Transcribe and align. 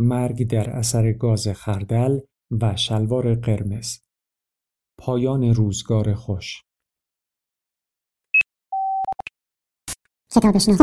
مرگ 0.00 0.50
در 0.50 0.70
اثر 0.70 1.12
گاز 1.12 1.48
خردل 1.48 2.20
و 2.60 2.76
شلوار 2.76 3.34
قرمز. 3.34 3.98
پایان 4.98 5.54
روزگار 5.54 6.14
خوش. 6.14 6.64
کتابشنو 10.34 10.74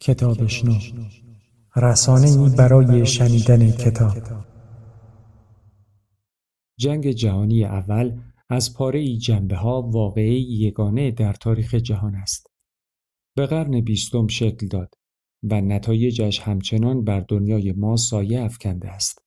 کتابشنو 0.00 0.74
رسانه 1.76 2.28
ای 2.30 2.56
برای 2.58 3.06
شنیدن 3.06 3.70
کتاب. 3.70 4.16
جنگ 6.78 7.10
جهانی 7.10 7.64
اول 7.64 8.20
از 8.50 8.74
پاره 8.74 8.98
ای 8.98 9.18
جنبه 9.18 9.56
ها 9.56 9.82
واقعی 9.82 10.40
یگانه 10.40 11.10
در 11.10 11.32
تاریخ 11.32 11.74
جهان 11.74 12.14
است. 12.14 12.49
به 13.36 13.46
قرن 13.46 13.80
بیستم 13.80 14.26
شکل 14.26 14.68
داد 14.68 14.94
و 15.42 15.60
نتایجش 15.60 16.40
همچنان 16.40 17.04
بر 17.04 17.20
دنیای 17.20 17.72
ما 17.72 17.96
سایه 17.96 18.40
افکنده 18.40 18.88
است. 18.88 19.18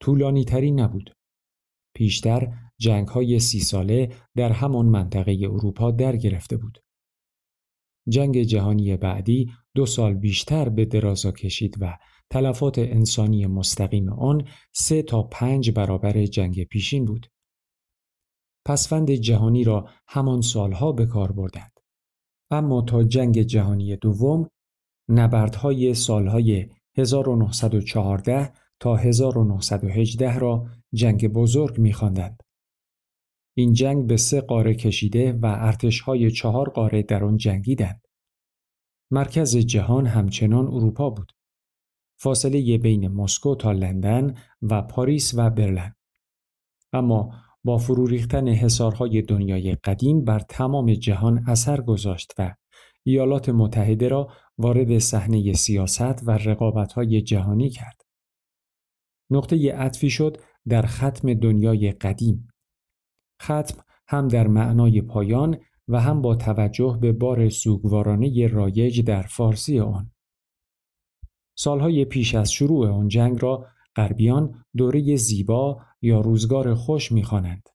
طولانی 0.00 0.44
تری 0.44 0.70
نبود. 0.70 1.14
پیشتر 1.94 2.52
جنگ 2.78 3.08
های 3.08 3.40
سی 3.40 3.60
ساله 3.60 4.16
در 4.36 4.52
همان 4.52 4.86
منطقه 4.86 5.38
اروپا 5.42 5.90
در 5.90 6.16
گرفته 6.16 6.56
بود. 6.56 6.78
جنگ 8.08 8.42
جهانی 8.42 8.96
بعدی 8.96 9.52
دو 9.74 9.86
سال 9.86 10.14
بیشتر 10.14 10.68
به 10.68 10.84
درازا 10.84 11.32
کشید 11.32 11.76
و 11.80 11.98
تلفات 12.30 12.78
انسانی 12.78 13.46
مستقیم 13.46 14.12
آن 14.12 14.48
سه 14.72 15.02
تا 15.02 15.22
پنج 15.22 15.70
برابر 15.70 16.26
جنگ 16.26 16.64
پیشین 16.64 17.04
بود. 17.04 17.26
پسفند 18.66 19.10
جهانی 19.10 19.64
را 19.64 19.88
همان 20.08 20.40
سالها 20.40 20.92
به 20.92 21.06
کار 21.06 21.32
بردند. 21.32 21.79
اما 22.50 22.82
تا 22.82 23.04
جنگ 23.04 23.42
جهانی 23.42 23.96
دوم 23.96 24.50
نبردهای 25.08 25.94
سالهای 25.94 26.68
1914 26.96 28.52
تا 28.80 28.96
1918 28.96 30.38
را 30.38 30.66
جنگ 30.94 31.28
بزرگ 31.28 31.78
می‌خواندند. 31.78 32.42
این 33.56 33.72
جنگ 33.72 34.06
به 34.06 34.16
سه 34.16 34.40
قاره 34.40 34.74
کشیده 34.74 35.32
و 35.32 35.46
ارتشهای 35.46 36.30
چهار 36.30 36.68
قاره 36.68 37.02
در 37.02 37.24
آن 37.24 37.36
جنگیدند. 37.36 38.06
مرکز 39.10 39.56
جهان 39.56 40.06
همچنان 40.06 40.66
اروپا 40.66 41.10
بود. 41.10 41.32
فاصله 42.20 42.78
بین 42.78 43.08
مسکو 43.08 43.54
تا 43.54 43.72
لندن 43.72 44.34
و 44.62 44.82
پاریس 44.82 45.34
و 45.36 45.50
برلن. 45.50 45.94
اما 46.92 47.34
با 47.64 47.78
فرو 47.78 48.06
ریختن 48.06 48.48
حصارهای 48.48 49.22
دنیای 49.22 49.74
قدیم 49.74 50.24
بر 50.24 50.38
تمام 50.38 50.94
جهان 50.94 51.44
اثر 51.46 51.80
گذاشت 51.80 52.32
و 52.38 52.54
ایالات 53.02 53.48
متحده 53.48 54.08
را 54.08 54.28
وارد 54.58 54.98
صحنه 54.98 55.52
سیاست 55.52 56.28
و 56.28 56.30
رقابت‌های 56.30 57.22
جهانی 57.22 57.70
کرد. 57.70 58.00
نقطه 59.30 59.72
عطفی 59.72 60.10
شد 60.10 60.36
در 60.68 60.82
ختم 60.82 61.34
دنیای 61.34 61.92
قدیم. 61.92 62.48
ختم 63.42 63.84
هم 64.08 64.28
در 64.28 64.46
معنای 64.46 65.02
پایان 65.02 65.58
و 65.88 66.00
هم 66.00 66.22
با 66.22 66.34
توجه 66.34 66.98
به 67.00 67.12
بار 67.12 67.48
سوگوارانه 67.48 68.46
رایج 68.46 69.00
در 69.00 69.22
فارسی 69.22 69.80
آن. 69.80 70.10
سالهای 71.58 72.04
پیش 72.04 72.34
از 72.34 72.52
شروع 72.52 72.88
آن 72.88 73.08
جنگ 73.08 73.42
را 73.42 73.66
غربیان 73.96 74.64
دوره 74.76 75.16
زیبا 75.16 75.82
یا 76.02 76.20
روزگار 76.20 76.74
خوش 76.74 77.12
می‌خوانند. 77.12 77.68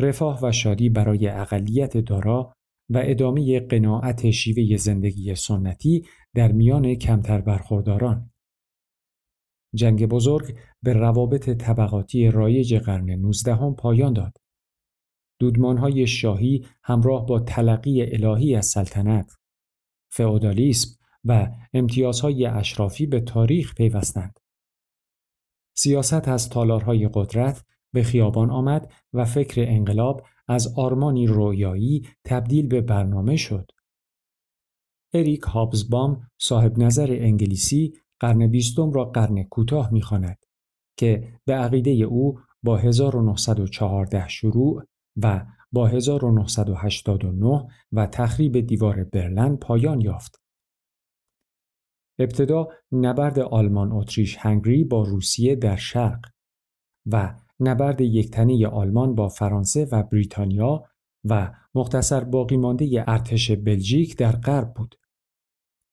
رفاه 0.00 0.40
و 0.42 0.52
شادی 0.52 0.88
برای 0.88 1.28
اقلیت 1.28 1.96
دارا 1.96 2.52
و 2.90 3.02
ادامه 3.04 3.60
قناعت 3.60 4.30
شیوه 4.30 4.76
زندگی 4.76 5.34
سنتی 5.34 6.06
در 6.34 6.52
میان 6.52 6.94
کمتر 6.94 7.40
برخورداران. 7.40 8.30
جنگ 9.74 10.06
بزرگ 10.06 10.58
به 10.82 10.92
روابط 10.92 11.50
طبقاتی 11.50 12.30
رایج 12.30 12.74
قرن 12.74 13.10
نوزدهم 13.10 13.74
پایان 13.74 14.12
داد. 14.12 14.36
دودمانهای 15.40 16.06
شاهی 16.06 16.66
همراه 16.82 17.26
با 17.26 17.40
تلقی 17.40 18.02
الهی 18.02 18.54
از 18.54 18.66
سلطنت، 18.66 19.34
فئودالیسم 20.10 20.98
و 21.24 21.50
امتیازهای 21.72 22.46
اشرافی 22.46 23.06
به 23.06 23.20
تاریخ 23.20 23.74
پیوستند. 23.74 24.40
سیاست 25.78 26.28
از 26.28 26.48
تالارهای 26.48 27.08
قدرت 27.14 27.64
به 27.92 28.02
خیابان 28.02 28.50
آمد 28.50 28.92
و 29.12 29.24
فکر 29.24 29.64
انقلاب 29.68 30.26
از 30.48 30.74
آرمانی 30.76 31.26
رویایی 31.26 32.08
تبدیل 32.24 32.66
به 32.66 32.80
برنامه 32.80 33.36
شد. 33.36 33.70
اریک 35.14 35.40
هابزبام 35.40 36.20
صاحب 36.38 36.78
نظر 36.78 37.16
انگلیسی 37.20 37.92
قرن 38.20 38.46
بیستم 38.46 38.92
را 38.92 39.04
قرن 39.04 39.42
کوتاه 39.42 39.92
می‌خواند 39.92 40.38
که 40.96 41.32
به 41.44 41.54
عقیده 41.54 41.90
او 41.90 42.40
با 42.62 42.76
1914 42.76 44.28
شروع 44.28 44.82
و 45.16 45.46
با 45.72 45.86
1989 45.86 47.66
و 47.92 48.06
تخریب 48.06 48.60
دیوار 48.60 49.04
برلن 49.04 49.56
پایان 49.56 50.00
یافت. 50.00 50.47
ابتدا 52.18 52.68
نبرد 52.92 53.38
آلمان 53.38 53.92
اتریش 53.92 54.36
هنگری 54.40 54.84
با 54.84 55.02
روسیه 55.02 55.56
در 55.56 55.76
شرق 55.76 56.20
و 57.06 57.34
نبرد 57.60 58.00
یکتنه 58.00 58.66
آلمان 58.66 59.14
با 59.14 59.28
فرانسه 59.28 59.88
و 59.92 60.02
بریتانیا 60.02 60.84
و 61.24 61.52
مختصر 61.74 62.24
باقی 62.24 62.56
مانده 62.56 63.04
ارتش 63.06 63.50
بلژیک 63.50 64.16
در 64.16 64.32
غرب 64.32 64.74
بود. 64.74 64.94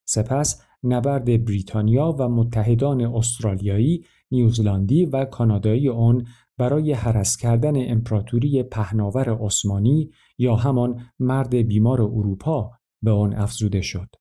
سپس 0.07 0.61
نبرد 0.83 1.45
بریتانیا 1.45 2.15
و 2.19 2.29
متحدان 2.29 3.01
استرالیایی، 3.01 4.05
نیوزلندی 4.31 5.05
و 5.05 5.25
کانادایی 5.25 5.89
آن 5.89 6.27
برای 6.57 6.93
حرس 6.93 7.37
کردن 7.37 7.91
امپراتوری 7.91 8.63
پهناور 8.63 9.37
عثمانی 9.45 10.11
یا 10.37 10.55
همان 10.55 11.01
مرد 11.19 11.55
بیمار 11.55 12.01
اروپا 12.01 12.71
به 13.01 13.11
آن 13.11 13.33
افزوده 13.33 13.81
شد. 13.81 14.15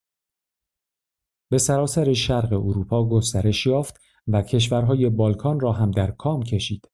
به 1.51 1.59
سراسر 1.59 2.13
شرق 2.13 2.53
اروپا 2.53 3.09
گسترش 3.09 3.67
یافت 3.67 4.01
و 4.29 4.43
کشورهای 4.43 5.09
بالکان 5.09 5.61
را 5.61 5.73
هم 5.73 5.91
در 5.91 6.11
کام 6.11 6.43
کشید. 6.43 6.91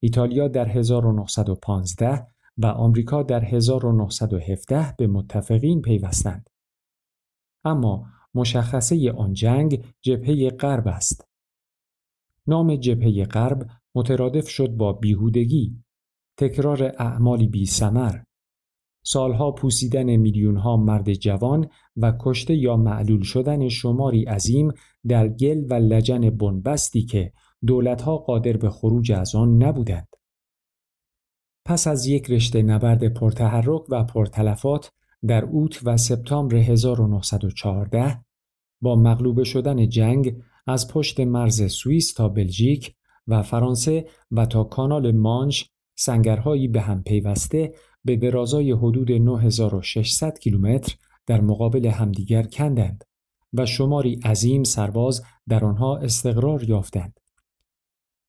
ایتالیا 0.00 0.48
در 0.48 0.68
1915 0.68 2.26
و 2.58 2.66
آمریکا 2.66 3.22
در 3.22 3.44
1917 3.44 4.94
به 4.98 5.06
متفقین 5.06 5.82
پیوستند. 5.82 6.50
اما 7.64 8.06
مشخصه 8.34 9.12
آن 9.12 9.32
جنگ 9.32 9.84
جبهه 10.00 10.50
غرب 10.50 10.88
است. 10.88 11.28
نام 12.46 12.76
جبهه 12.76 13.24
غرب 13.24 13.66
مترادف 13.94 14.48
شد 14.48 14.68
با 14.68 14.92
بیهودگی، 14.92 15.84
تکرار 16.36 16.82
اعمالی 16.82 17.48
بی 17.48 17.66
سمر، 17.66 18.18
سالها 19.02 19.52
پوسیدن 19.52 20.16
میلیونها 20.16 20.76
مرد 20.76 21.14
جوان 21.14 21.68
و 22.02 22.12
کشته 22.20 22.54
یا 22.54 22.76
معلول 22.76 23.22
شدن 23.22 23.68
شماری 23.68 24.24
عظیم 24.24 24.72
در 25.08 25.28
گل 25.28 25.64
و 25.70 25.74
لجن 25.74 26.30
بنبستی 26.30 27.02
که 27.02 27.32
دولتها 27.66 28.16
قادر 28.16 28.56
به 28.56 28.70
خروج 28.70 29.12
از 29.12 29.34
آن 29.34 29.62
نبودند. 29.62 30.08
پس 31.64 31.86
از 31.86 32.06
یک 32.06 32.30
رشته 32.30 32.62
نبرد 32.62 33.14
پرتحرک 33.14 33.82
و 33.88 34.04
پرتلفات 34.04 34.92
در 35.26 35.44
اوت 35.44 35.80
و 35.84 35.96
سپتامبر 35.96 36.56
1914 36.56 38.24
با 38.80 38.96
مغلوب 38.96 39.42
شدن 39.42 39.88
جنگ 39.88 40.36
از 40.66 40.88
پشت 40.88 41.20
مرز 41.20 41.72
سوئیس 41.72 42.12
تا 42.12 42.28
بلژیک 42.28 42.94
و 43.26 43.42
فرانسه 43.42 44.06
و 44.30 44.46
تا 44.46 44.64
کانال 44.64 45.12
مانش 45.12 45.70
سنگرهایی 45.98 46.68
به 46.68 46.80
هم 46.80 47.02
پیوسته 47.02 47.74
به 48.04 48.16
درازای 48.16 48.72
حدود 48.72 49.12
9600 49.12 50.38
کیلومتر 50.38 50.96
در 51.30 51.40
مقابل 51.40 51.86
همدیگر 51.86 52.42
کندند 52.42 53.04
و 53.52 53.66
شماری 53.66 54.14
عظیم 54.14 54.64
سرباز 54.64 55.22
در 55.48 55.64
آنها 55.64 55.96
استقرار 55.96 56.64
یافتند. 56.64 57.20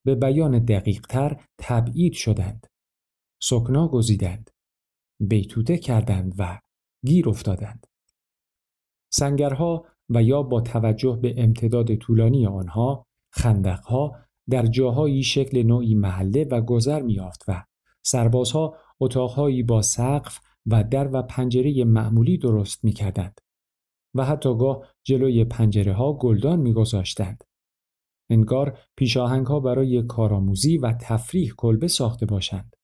به 0.06 0.16
بیان 0.16 0.60
دقیقتر 0.66 1.46
تبعید 1.58 2.14
شدند. 2.14 2.68
سکنا 3.42 3.88
گزیدند. 3.88 4.50
بیتوته 5.20 5.78
کردند 5.78 6.36
و 6.38 6.60
گیر 7.06 7.30
افتادند. 7.30 7.88
سنگرها 9.12 9.86
و 10.10 10.24
یا 10.24 10.44
با 10.44 10.62
توجه 10.62 11.20
به 11.22 11.34
امتداد 11.38 11.96
طولانی 11.96 12.48
آنها 12.48 13.06
خندقها 13.32 14.16
در 14.50 14.66
جاهایی 14.66 15.24
شکل 15.24 15.64
نوعی 15.64 15.96
محله 15.96 16.44
و 16.44 16.62
گذر 16.62 17.02
میافت 17.02 17.44
و 17.48 17.64
سربازها 18.04 18.78
اتاقهایی 19.00 19.64
با 19.64 19.82
سقف 19.82 20.40
و 20.66 20.84
در 20.84 21.10
و 21.14 21.22
پنجره 21.22 21.84
معمولی 21.84 22.38
درست 22.38 22.84
می 22.84 22.92
کردند 22.92 23.42
و 24.14 24.26
حتی 24.26 24.58
گاه 24.58 24.88
جلوی 25.04 25.46
پنجره 25.46 25.94
ها 25.94 26.14
گلدان 26.14 26.60
می 26.60 26.74
گذاشتند. 26.74 27.44
انگار 28.30 28.80
پیشاهنگ 28.96 29.46
ها 29.46 29.60
برای 29.60 30.04
کارآموزی 30.04 30.78
و 30.78 30.94
تفریح 30.94 31.54
کلبه 31.58 31.88
ساخته 31.88 32.26
باشند. 32.26 32.76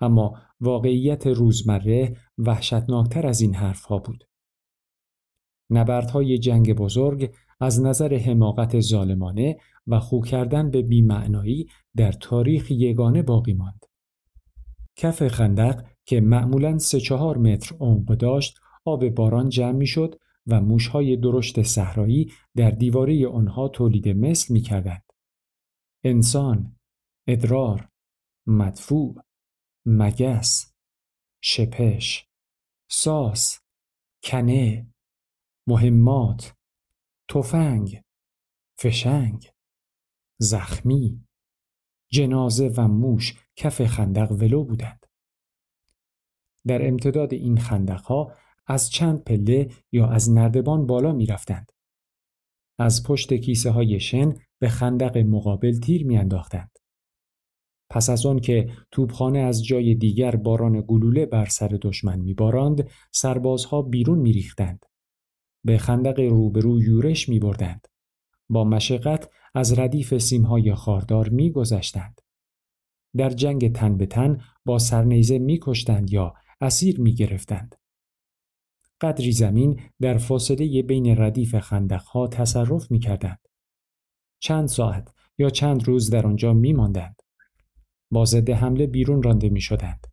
اما 0.00 0.38
واقعیت 0.60 1.26
روزمره 1.26 2.16
وحشتناکتر 2.38 3.26
از 3.26 3.40
این 3.40 3.54
حرفها 3.54 3.98
بود. 3.98 4.24
نبردهای 5.70 6.38
جنگ 6.38 6.74
بزرگ 6.74 7.34
از 7.60 7.82
نظر 7.82 8.14
حماقت 8.14 8.80
ظالمانه 8.80 9.56
و 9.86 10.00
خو 10.00 10.20
کردن 10.20 10.70
به 10.70 10.82
بیمعنایی 10.82 11.68
در 11.96 12.12
تاریخ 12.12 12.70
یگانه 12.70 13.22
باقی 13.22 13.52
ماند. 13.52 13.86
کف 14.96 15.28
خندق 15.28 15.84
که 16.04 16.20
معمولا 16.20 16.78
سه 16.78 17.00
چهار 17.00 17.38
متر 17.38 17.76
عمق 17.80 18.04
داشت 18.04 18.60
آب 18.84 19.08
باران 19.08 19.48
جمع 19.48 19.72
می 19.72 19.86
شد 19.86 20.20
و 20.46 20.60
موشهای 20.60 21.16
درشت 21.16 21.62
صحرایی 21.62 22.32
در 22.56 22.70
دیواره 22.70 23.28
آنها 23.28 23.68
تولید 23.68 24.08
مثل 24.08 24.54
می 24.54 24.60
کردند. 24.60 25.04
انسان، 26.04 26.76
ادرار، 27.26 27.88
مدفوع، 28.46 29.22
مگس، 29.86 30.74
شپش، 31.42 32.28
ساس، 32.90 33.60
کنه، 34.24 34.94
مهمات، 35.66 36.54
تفنگ، 37.30 38.02
فشنگ، 38.78 39.50
زخمی، 40.40 41.26
جنازه 42.12 42.68
و 42.76 42.88
موش 42.88 43.43
کف 43.56 43.86
خندق 43.86 44.32
ولو 44.32 44.64
بودند. 44.64 45.06
در 46.66 46.88
امتداد 46.88 47.32
این 47.34 47.58
خندقها 47.58 48.32
از 48.66 48.90
چند 48.90 49.24
پله 49.24 49.70
یا 49.92 50.06
از 50.06 50.30
نردبان 50.30 50.86
بالا 50.86 51.12
می 51.12 51.26
رفتند. 51.26 51.72
از 52.78 53.02
پشت 53.02 53.34
کیسه 53.34 53.70
های 53.70 54.00
شن 54.00 54.34
به 54.58 54.68
خندق 54.68 55.18
مقابل 55.18 55.80
تیر 55.80 56.06
می 56.06 56.16
انداختند. 56.16 56.78
پس 57.90 58.10
از 58.10 58.26
آن 58.26 58.38
که 58.40 58.70
توپخانه 58.90 59.38
از 59.38 59.64
جای 59.64 59.94
دیگر 59.94 60.36
باران 60.36 60.84
گلوله 60.86 61.26
بر 61.26 61.46
سر 61.46 61.78
دشمن 61.82 62.20
می 62.20 62.34
بارند، 62.34 62.90
سربازها 63.12 63.82
بیرون 63.82 64.18
می 64.18 64.32
ریختند. 64.32 64.86
به 65.64 65.78
خندق 65.78 66.20
روبرو 66.20 66.82
یورش 66.82 67.28
می 67.28 67.38
بردند. 67.38 67.88
با 68.48 68.64
مشقت 68.64 69.30
از 69.54 69.78
ردیف 69.78 70.18
سیمهای 70.18 70.74
خاردار 70.74 71.28
می 71.28 71.50
گذشتند. 71.50 72.20
در 73.16 73.30
جنگ 73.30 73.72
تن 73.72 73.96
به 73.96 74.06
تن 74.06 74.40
با 74.64 74.78
سرنیزه 74.78 75.38
می 75.38 75.58
کشتند 75.62 76.12
یا 76.12 76.34
اسیر 76.60 77.00
می 77.00 77.14
گرفتند. 77.14 77.74
قدری 79.00 79.32
زمین 79.32 79.80
در 80.00 80.18
فاصله 80.18 80.82
بین 80.82 81.16
ردیف 81.18 81.58
خندقها 81.58 82.26
تصرف 82.26 82.90
می 82.90 82.98
کردند. 82.98 83.48
چند 84.40 84.68
ساعت 84.68 85.14
یا 85.38 85.50
چند 85.50 85.88
روز 85.88 86.10
در 86.10 86.26
آنجا 86.26 86.52
می 86.52 86.72
ماندند. 86.72 87.22
با 88.10 88.24
ضد 88.24 88.50
حمله 88.50 88.86
بیرون 88.86 89.22
رانده 89.22 89.48
می 89.48 89.60
شدند. 89.60 90.06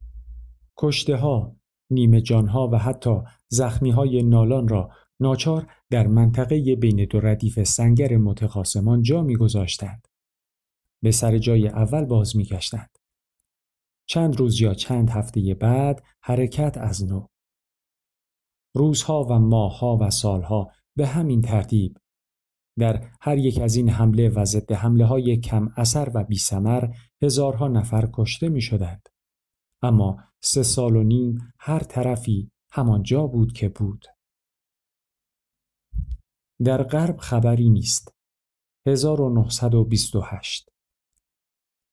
کشته 0.77 1.15
ها، 1.15 1.55
نیمه 1.89 2.21
جانها 2.21 2.67
و 2.67 2.77
حتی 2.77 3.17
زخمی 3.47 3.91
های 3.91 4.23
نالان 4.23 4.67
را 4.67 4.89
ناچار 5.19 5.67
در 5.89 6.07
منطقه 6.07 6.75
بین 6.75 7.05
دو 7.05 7.19
ردیف 7.19 7.63
سنگر 7.63 8.17
متخاسمان 8.17 9.01
جا 9.01 9.21
می 9.21 9.35
گذاشتند. 9.35 10.07
به 11.03 11.11
سر 11.11 11.37
جای 11.37 11.67
اول 11.67 12.05
باز 12.05 12.35
می 12.35 12.43
گشتند. 12.43 12.90
چند 14.11 14.39
روز 14.39 14.61
یا 14.61 14.73
چند 14.73 15.09
هفته 15.09 15.53
بعد 15.53 16.03
حرکت 16.21 16.77
از 16.77 17.03
نو. 17.03 17.27
روزها 18.75 19.23
و 19.23 19.39
ماهها 19.39 19.97
و 20.01 20.09
سالها 20.09 20.71
به 20.95 21.07
همین 21.07 21.41
ترتیب 21.41 21.97
در 22.79 23.09
هر 23.21 23.37
یک 23.37 23.59
از 23.59 23.75
این 23.75 23.89
حمله 23.89 24.29
و 24.29 24.45
ضد 24.45 24.71
حمله 24.71 25.05
های 25.05 25.37
کم 25.37 25.69
اثر 25.77 26.11
و 26.13 26.23
بی 26.23 26.37
سمر 26.37 26.93
هزارها 27.21 27.67
نفر 27.67 28.09
کشته 28.13 28.49
می 28.49 28.61
شدند. 28.61 29.09
اما 29.81 30.23
سه 30.41 30.63
سال 30.63 30.95
و 30.95 31.03
نیم 31.03 31.53
هر 31.59 31.79
طرفی 31.79 32.51
همانجا 32.71 33.27
بود 33.27 33.53
که 33.53 33.69
بود. 33.69 34.05
در 36.63 36.83
غرب 36.83 37.17
خبری 37.17 37.69
نیست. 37.69 38.13
1928 38.87 40.70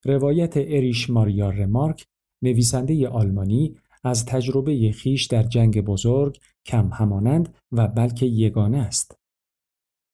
روایت 0.05 0.57
اریش 0.57 1.11
ماریا 1.11 1.51
رمارک 1.51 2.07
نویسنده 2.43 3.09
آلمانی 3.09 3.77
از 4.05 4.27
تجربه 4.27 4.93
خیش 4.93 5.27
در 5.27 5.43
جنگ 5.43 5.81
بزرگ 5.81 6.39
کم 6.67 6.89
همانند 6.93 7.55
و 7.73 7.89
بلکه 7.89 8.27
یگانه 8.27 8.79
است. 8.79 9.19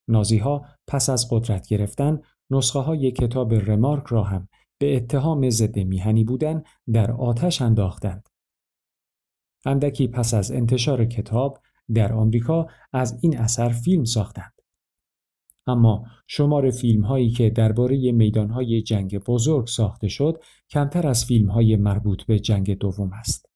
نازیها 0.08 0.66
پس 0.86 1.10
از 1.10 1.28
قدرت 1.30 1.68
گرفتن 1.68 2.20
نسخه 2.50 2.78
های 2.78 3.10
کتاب 3.10 3.54
رمارک 3.54 4.04
را 4.06 4.22
هم 4.22 4.48
به 4.78 4.96
اتهام 4.96 5.50
ضد 5.50 5.78
میهنی 5.78 6.24
بودن 6.24 6.62
در 6.92 7.12
آتش 7.12 7.62
انداختند. 7.62 8.28
اندکی 9.66 10.08
پس 10.08 10.34
از 10.34 10.50
انتشار 10.52 11.04
کتاب 11.04 11.58
در 11.94 12.12
آمریکا 12.12 12.66
از 12.92 13.18
این 13.22 13.38
اثر 13.38 13.68
فیلم 13.68 14.04
ساختند. 14.04 14.53
اما 15.66 16.06
شمار 16.26 16.70
فیلم 16.70 17.04
هایی 17.04 17.30
که 17.30 17.50
درباره 17.50 18.12
میدان 18.12 18.50
های 18.50 18.82
جنگ 18.82 19.18
بزرگ 19.18 19.66
ساخته 19.66 20.08
شد 20.08 20.42
کمتر 20.70 21.06
از 21.06 21.24
فیلم 21.24 21.50
های 21.50 21.76
مربوط 21.76 22.22
به 22.22 22.38
جنگ 22.38 22.78
دوم 22.78 23.12
است. 23.12 23.46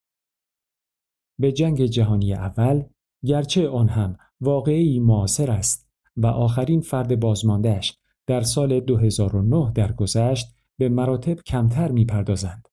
به 1.38 1.52
جنگ 1.52 1.84
جهانی 1.84 2.34
اول 2.34 2.82
گرچه 3.24 3.68
آن 3.68 3.88
هم 3.88 4.16
واقعی 4.40 5.00
معاصر 5.00 5.50
است 5.50 5.88
و 6.16 6.26
آخرین 6.26 6.80
فرد 6.80 7.20
بازماندهش 7.20 7.98
در 8.26 8.40
سال 8.40 8.80
2009 8.80 9.72
درگذشت 9.74 10.46
به 10.78 10.88
مراتب 10.88 11.40
کمتر 11.46 11.92
می‌پردازند. 11.92 12.68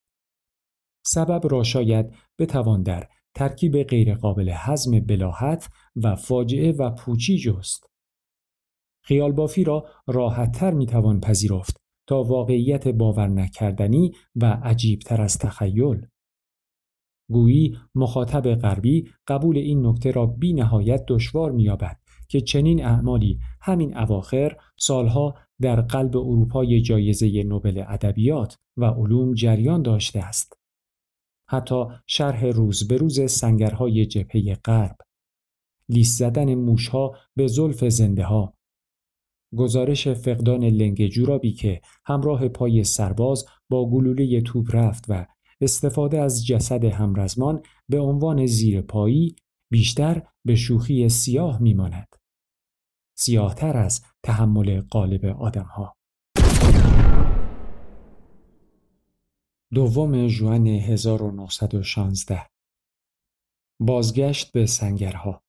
سبب 1.05 1.41
را 1.51 1.63
شاید 1.63 2.15
بتوان 2.39 2.83
در 2.83 3.07
ترکیب 3.35 3.83
غیرقابل 3.83 4.49
حزم 4.49 4.99
بلاحت 4.99 5.69
و 5.95 6.15
فاجعه 6.15 6.71
و 6.71 6.89
پوچی 6.89 7.37
جست. 7.37 7.94
خیال 9.05 9.31
بافی 9.31 9.63
را 9.63 9.85
راحتتر 10.07 10.73
می‌توان 10.73 11.19
پذیرفت 11.19 11.81
تا 12.07 12.23
واقعیت 12.23 12.87
باور 12.87 13.27
نکردنی 13.27 14.11
و 14.35 14.45
عجیبتر 14.45 15.21
از 15.21 15.37
تخیل. 15.37 16.07
گویی 17.31 17.77
مخاطب 17.95 18.55
غربی 18.55 19.09
قبول 19.27 19.57
این 19.57 19.85
نکته 19.85 20.11
را 20.11 20.25
بی 20.25 20.53
نهایت 20.53 21.03
دشوار 21.07 21.51
میابد 21.51 21.97
که 22.29 22.41
چنین 22.41 22.85
اعمالی 22.85 23.39
همین 23.61 23.97
اواخر 23.97 24.57
سالها 24.77 25.35
در 25.61 25.81
قلب 25.81 26.17
اروپای 26.17 26.81
جایزه 26.81 27.43
نوبل 27.43 27.83
ادبیات 27.87 28.57
و 28.77 28.85
علوم 28.85 29.33
جریان 29.33 29.81
داشته 29.81 30.19
است. 30.19 30.57
حتی 31.49 31.85
شرح 32.07 32.45
روز 32.45 32.87
به 32.87 32.97
روز 32.97 33.31
سنگرهای 33.31 34.05
جبهه 34.05 34.55
غرب 34.55 34.97
لیست 35.89 36.19
زدن 36.19 36.55
موشها 36.55 37.15
به 37.35 37.47
زلف 37.47 37.83
زنده 37.83 38.23
ها 38.23 38.53
گزارش 39.55 40.07
فقدان 40.07 40.63
لنگ 40.63 41.07
جورابی 41.07 41.51
که 41.51 41.81
همراه 42.05 42.47
پای 42.47 42.83
سرباز 42.83 43.45
با 43.69 43.89
گلوله 43.89 44.41
توپ 44.41 44.75
رفت 44.75 45.05
و 45.09 45.25
استفاده 45.61 46.21
از 46.21 46.45
جسد 46.45 46.83
همرزمان 46.83 47.61
به 47.89 47.99
عنوان 47.99 48.45
زیر 48.45 48.81
پایی 48.81 49.35
بیشتر 49.71 50.27
به 50.45 50.55
شوخی 50.55 51.09
سیاه 51.09 51.61
میماند. 51.61 52.15
سیاهتر 53.17 53.77
از 53.77 54.01
تحمل 54.23 54.81
قالب 54.81 55.25
آدمها. 55.25 55.95
دوم 59.73 60.27
جوان 60.27 60.67
1916 60.67 62.41
بازگشت 63.79 64.51
به 64.51 64.65
سنگرها 64.65 65.44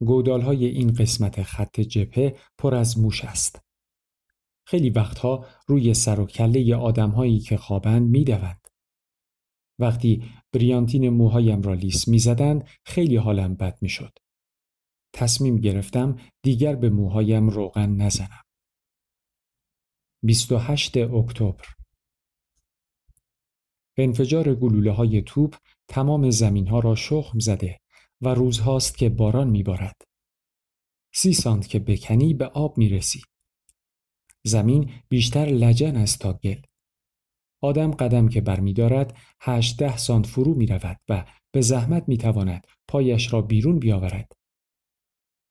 گودالهای 0.00 0.66
این 0.66 0.92
قسمت 0.92 1.42
خط 1.42 1.80
جپه 1.80 2.36
پر 2.58 2.74
از 2.74 2.98
موش 2.98 3.24
است. 3.24 3.60
خیلی 4.66 4.90
وقتها 4.90 5.46
روی 5.66 5.94
سر 5.94 6.20
و 6.20 6.26
کله 6.26 6.76
آدمهایی 6.76 7.38
که 7.38 7.56
خوابند 7.56 8.10
می‌دوند. 8.10 8.68
وقتی 9.78 10.24
بریانتین 10.52 11.08
موهایم 11.08 11.62
را 11.62 11.74
لیس 11.74 12.08
می‌زدند 12.08 12.68
خیلی 12.84 13.16
حالم 13.16 13.54
بد 13.54 13.78
می‌شد. 13.82 14.18
تصمیم 15.12 15.56
گرفتم 15.56 16.18
دیگر 16.42 16.76
به 16.76 16.90
موهایم 16.90 17.48
روغن 17.48 17.90
نزنم. 17.90 18.44
28 20.22 20.96
اکتبر 20.96 21.64
انفجار 23.96 24.54
گلوله 24.54 24.92
های 24.92 25.22
توپ 25.22 25.56
تمام 25.88 26.30
زمین 26.30 26.66
ها 26.66 26.78
را 26.78 26.94
شخم 26.94 27.38
زده 27.38 27.80
و 28.22 28.28
روزهاست 28.28 28.98
که 28.98 29.08
باران 29.08 29.50
میبارد. 29.50 29.96
سی 31.14 31.32
سانت 31.32 31.68
که 31.68 31.78
بکنی 31.78 32.34
به 32.34 32.46
آب 32.46 32.78
می‌رسی. 32.78 33.22
زمین 34.44 34.90
بیشتر 35.08 35.46
لجن 35.46 35.96
است 35.96 36.18
تا 36.18 36.32
گل. 36.32 36.60
آدم 37.62 37.90
قدم 37.90 38.28
که 38.28 38.40
برمیدارد 38.40 39.16
هشده 39.40 39.96
سانت 39.96 40.26
فرو 40.26 40.54
می 40.54 40.66
رود 40.66 41.00
و 41.08 41.24
به 41.52 41.60
زحمت 41.60 42.08
می 42.08 42.18
تواند 42.18 42.66
پایش 42.88 43.32
را 43.32 43.42
بیرون 43.42 43.78
بیاورد. 43.78 44.32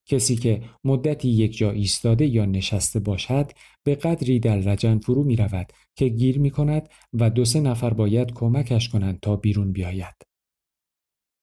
کسی 0.06 0.36
که 0.36 0.64
مدتی 0.84 1.30
یک 1.30 1.58
جا 1.58 1.72
ایستاده 1.72 2.26
یا 2.26 2.46
نشسته 2.46 3.00
باشد 3.00 3.52
به 3.84 3.96
قدری 3.96 4.40
در 4.40 4.58
لجن 4.58 5.00
فرو 5.00 5.24
می 5.24 5.36
رود 5.36 5.74
که 5.96 6.08
گیر 6.08 6.40
می 6.40 6.52
کند 6.52 6.90
و 7.14 7.30
دو 7.30 7.46
سه 7.46 7.60
نفر 7.60 7.94
باید 7.94 8.34
کمکش 8.34 8.90
کنند 8.90 9.20
تا 9.20 9.36
بیرون 9.36 9.72
بیاید. 9.72 10.29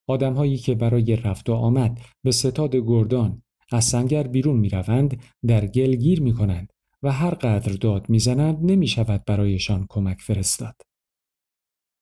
آدمهایی 0.07 0.57
که 0.57 0.75
برای 0.75 1.15
رفت 1.15 1.49
و 1.49 1.53
آمد 1.53 2.01
به 2.23 2.31
ستاد 2.31 2.75
گردان 2.75 3.41
از 3.71 3.85
سنگر 3.85 4.27
بیرون 4.27 4.57
می 4.57 4.69
روند 4.69 5.23
در 5.47 5.67
گل 5.67 5.95
گیر 5.95 6.21
می 6.21 6.33
کنند 6.33 6.73
و 7.03 7.11
هر 7.11 7.33
قدر 7.33 7.73
داد 7.73 8.09
می‌زنند 8.09 8.71
نمی 8.71 8.87
شود 8.87 9.25
برایشان 9.25 9.85
کمک 9.89 10.21
فرستاد. 10.21 10.81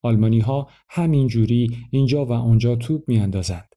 آلمانی 0.04 0.40
ها 0.40 0.70
همین 0.90 1.28
جوری 1.28 1.78
اینجا 1.92 2.26
و 2.26 2.32
آنجا 2.32 2.76
توپ 2.76 3.04
می 3.08 3.20
اندازند. 3.20 3.76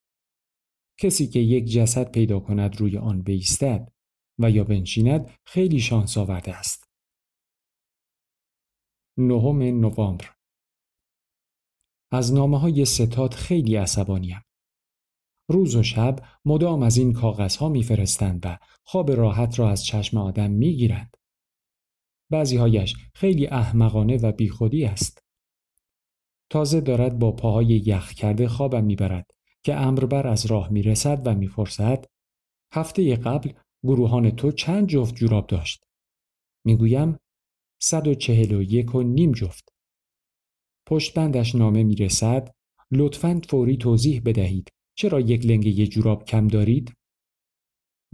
کسی 1.01 1.27
که 1.27 1.39
یک 1.39 1.65
جسد 1.65 2.11
پیدا 2.11 2.41
کند 2.41 2.81
روی 2.81 2.99
آن 2.99 3.23
بیستد 3.23 3.93
و 4.39 4.51
یا 4.51 4.65
بنشیند 4.65 5.31
خیلی 5.47 5.81
شانس 5.81 6.19
آورده 6.19 6.55
است. 6.55 6.85
نهم 9.19 9.63
نوامبر 9.63 10.38
از 12.11 12.33
نامه 12.33 12.59
های 12.59 12.85
ستاد 12.85 13.35
خیلی 13.35 13.77
عصبانیم. 13.77 14.41
روز 15.51 15.77
و 15.77 15.83
شب 15.83 16.19
مدام 16.45 16.83
از 16.83 16.97
این 16.97 17.13
کاغذ 17.13 17.57
ها 17.57 17.69
میفرستند 17.69 18.41
و 18.45 18.59
خواب 18.83 19.11
راحت 19.11 19.59
را 19.59 19.71
از 19.71 19.85
چشم 19.85 20.19
آدم 20.19 20.51
می‌گیرند. 20.51 21.17
بعضی 22.31 22.57
هایش 22.57 22.97
خیلی 23.15 23.47
احمقانه 23.47 24.17
و 24.17 24.33
بیخودی 24.33 24.85
است. 24.85 25.23
تازه 26.51 26.81
دارد 26.81 27.19
با 27.19 27.33
پاهای 27.33 27.67
یخ 27.67 28.13
کرده 28.13 28.49
خوابم 28.49 28.85
می‌برد 28.85 29.31
که 29.63 29.75
امربر 29.75 30.27
از 30.27 30.47
راه 30.47 30.69
می‌رسد 30.69 31.27
و 31.27 31.35
می‌پرسد 31.35 32.05
هفته 32.73 33.17
قبل 33.17 33.53
گروهان 33.83 34.31
تو 34.31 34.53
چند 34.53 34.89
جفت 34.89 35.15
جوراب 35.15 35.47
داشت؟ 35.47 35.85
می‌گویم 36.65 37.17
صد 37.83 38.09
و 38.09 38.15
و 38.95 39.03
نیم 39.03 39.33
جفت. 39.33 39.78
پشت 40.89 41.15
بندش 41.15 41.55
نامه 41.55 41.85
می‌رسد 41.85 42.55
لطفاً 42.93 43.41
فوری 43.49 43.77
توضیح 43.77 44.23
بدهید 44.25 44.69
چرا 44.95 45.21
یک 45.21 45.47
لنگه 45.47 45.87
جوراب 45.87 46.25
کم 46.25 46.49
دارید؟ 46.49 46.93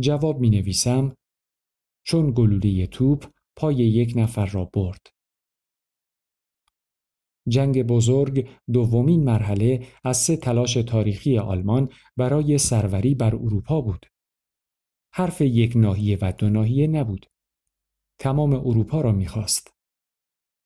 جواب 0.00 0.40
می 0.40 0.50
نویسم 0.50 1.16
چون 2.06 2.30
گلوله 2.30 2.86
توپ 2.86 3.24
پای 3.56 3.74
یک 3.74 4.12
نفر 4.16 4.46
را 4.46 4.64
برد. 4.64 5.06
جنگ 7.48 7.82
بزرگ 7.82 8.48
دومین 8.72 9.24
مرحله 9.24 9.86
از 10.04 10.16
سه 10.16 10.36
تلاش 10.36 10.74
تاریخی 10.74 11.38
آلمان 11.38 11.88
برای 12.16 12.58
سروری 12.58 13.14
بر 13.14 13.34
اروپا 13.34 13.80
بود. 13.80 14.06
حرف 15.12 15.40
یک 15.40 15.72
ناحیه 15.76 16.18
و 16.22 16.32
دو 16.32 16.48
ناحیه 16.48 16.86
نبود. 16.86 17.26
تمام 18.18 18.54
اروپا 18.54 19.00
را 19.00 19.12
می‌خواست. 19.12 19.73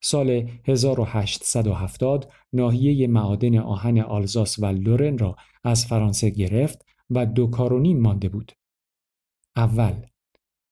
سال 0.03 0.51
1870 0.65 2.33
ناحیه 2.53 3.07
معادن 3.07 3.59
آهن 3.59 3.99
آلزاس 3.99 4.59
و 4.59 4.67
لورن 4.67 5.19
را 5.19 5.37
از 5.65 5.87
فرانسه 5.87 6.31
گرفت 6.31 6.85
و 7.11 7.27
دو 7.27 7.47
کارونیم 7.47 8.01
مانده 8.01 8.29
بود. 8.29 8.53
اول 9.57 10.07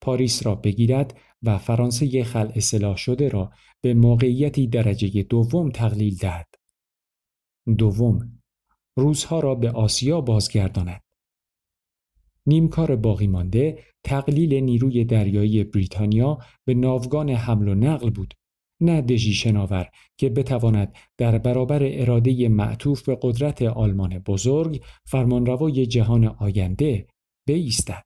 پاریس 0.00 0.46
را 0.46 0.54
بگیرد 0.54 1.18
و 1.42 1.58
فرانسه 1.58 2.24
خل 2.24 2.52
اصلاح 2.54 2.96
شده 2.96 3.28
را 3.28 3.52
به 3.80 3.94
موقعیتی 3.94 4.66
درجه 4.66 5.22
دوم 5.22 5.70
تقلیل 5.70 6.16
دهد. 6.16 6.54
دوم 7.78 8.42
روزها 8.98 9.40
را 9.40 9.54
به 9.54 9.70
آسیا 9.70 10.20
بازگرداند. 10.20 11.02
نیمکار 12.46 12.96
باقی 12.96 13.26
مانده 13.26 13.84
تقلیل 14.04 14.54
نیروی 14.54 15.04
دریایی 15.04 15.64
بریتانیا 15.64 16.38
به 16.64 16.74
ناوگان 16.74 17.30
حمل 17.30 17.68
و 17.68 17.74
نقل 17.74 18.10
بود 18.10 18.34
نه 18.80 19.02
دژی 19.02 19.32
شناور 19.32 19.90
که 20.18 20.28
بتواند 20.28 20.94
در 21.18 21.38
برابر 21.38 21.80
اراده 21.82 22.48
معطوف 22.48 23.02
به 23.02 23.18
قدرت 23.22 23.62
آلمان 23.62 24.18
بزرگ 24.18 24.84
فرمانروای 25.06 25.86
جهان 25.86 26.24
آینده 26.24 27.06
بایستد. 27.48 28.04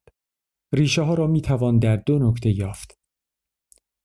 ریشه 0.75 1.03
ها 1.03 1.15
را 1.15 1.27
می 1.27 1.41
توان 1.41 1.79
در 1.79 1.97
دو 1.97 2.19
نکته 2.19 2.51
یافت. 2.51 3.01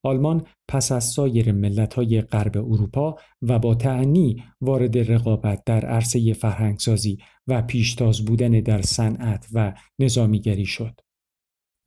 آلمان 0.03 0.47
پس 0.67 0.91
از 0.91 1.03
سایر 1.03 1.51
ملت‌های 1.51 2.21
غرب 2.21 2.57
اروپا 2.57 3.15
و 3.41 3.59
با 3.59 3.75
تعنی 3.75 4.43
وارد 4.61 5.11
رقابت 5.11 5.63
در 5.65 5.85
عرصه 5.85 6.33
فرهنگسازی 6.33 7.17
و 7.47 7.61
پیشتاز 7.61 8.25
بودن 8.25 8.51
در 8.51 8.81
صنعت 8.81 9.47
و 9.53 9.73
نظامیگری 9.99 10.65
شد. 10.65 10.99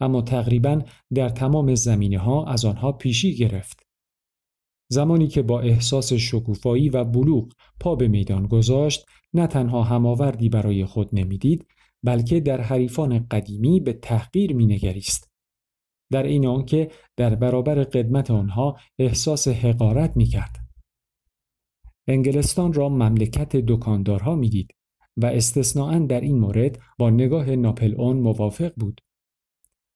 اما 0.00 0.22
تقریبا 0.22 0.82
در 1.14 1.28
تمام 1.28 1.74
زمینه 1.74 2.18
ها 2.18 2.44
از 2.44 2.64
آنها 2.64 2.92
پیشی 2.92 3.36
گرفت. 3.36 3.87
زمانی 4.88 5.28
که 5.28 5.42
با 5.42 5.60
احساس 5.60 6.12
شکوفایی 6.12 6.88
و 6.88 7.04
بلوغ 7.04 7.52
پا 7.80 7.94
به 7.94 8.08
میدان 8.08 8.46
گذاشت 8.46 9.06
نه 9.34 9.46
تنها 9.46 9.82
هماوردی 9.82 10.48
برای 10.48 10.84
خود 10.84 11.08
نمی‌دید 11.12 11.66
بلکه 12.02 12.40
در 12.40 12.60
حریفان 12.60 13.26
قدیمی 13.30 13.80
به 13.80 13.92
تحقیر 13.92 14.54
مینگریست. 14.54 15.30
در 16.12 16.22
این 16.22 16.46
آنکه 16.46 16.90
در 17.16 17.34
برابر 17.34 17.74
قدمت 17.74 18.30
آنها 18.30 18.76
احساس 18.98 19.48
حقارت 19.48 20.16
می‌کرد. 20.16 20.56
انگلستان 22.06 22.72
را 22.72 22.88
مملکت 22.88 23.56
دکاندارها 23.56 24.34
می‌دید 24.34 24.74
و 25.16 25.26
استثناا 25.26 25.98
در 25.98 26.20
این 26.20 26.38
مورد 26.38 26.78
با 26.98 27.10
نگاه 27.10 27.56
ناپل 27.56 27.94
اون 27.98 28.16
موافق 28.16 28.72
بود. 28.76 29.00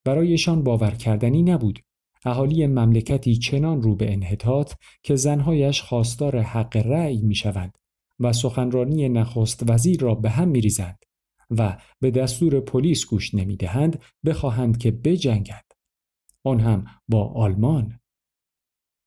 برایشان 0.04 0.62
باور 0.62 0.90
کردنی 0.90 1.42
نبود 1.42 1.78
اهالی 2.24 2.66
مملکتی 2.66 3.36
چنان 3.36 3.82
رو 3.82 3.96
به 3.96 4.12
انحطاط 4.12 4.74
که 5.02 5.16
زنهایش 5.16 5.82
خواستار 5.82 6.40
حق 6.40 6.76
رأی 6.76 7.22
می 7.22 7.34
شوند 7.34 7.78
و 8.20 8.32
سخنرانی 8.32 9.08
نخست 9.08 9.70
وزیر 9.70 10.00
را 10.00 10.14
به 10.14 10.30
هم 10.30 10.48
می 10.48 10.60
ریزند 10.60 11.04
و 11.50 11.78
به 12.00 12.10
دستور 12.10 12.60
پلیس 12.60 13.06
گوش 13.06 13.34
نمی 13.34 13.56
دهند 13.56 14.02
بخواهند 14.24 14.78
که 14.78 14.90
بجنگد. 14.90 15.64
آن 16.44 16.60
هم 16.60 16.84
با 17.08 17.24
آلمان. 17.24 17.98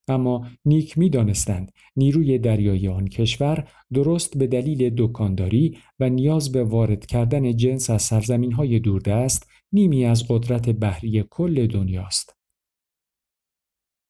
اما 0.07 0.48
نیک 0.65 0.98
می 0.98 1.10
دانستند 1.10 1.72
نیروی 1.95 2.38
دریایی 2.38 2.88
آن 2.88 3.07
کشور 3.07 3.69
درست 3.93 4.38
به 4.38 4.48
دلیل 4.48 4.93
دکانداری 4.98 5.77
و 6.00 6.10
نیاز 6.10 6.51
به 6.51 6.63
وارد 6.63 7.05
کردن 7.05 7.55
جنس 7.55 7.89
از 7.89 8.01
سرزمین 8.01 8.51
های 8.51 8.79
دوردست 8.79 9.48
نیمی 9.72 10.05
از 10.05 10.27
قدرت 10.27 10.69
بحری 10.69 11.24
کل 11.29 11.67
دنیاست. 11.67 12.34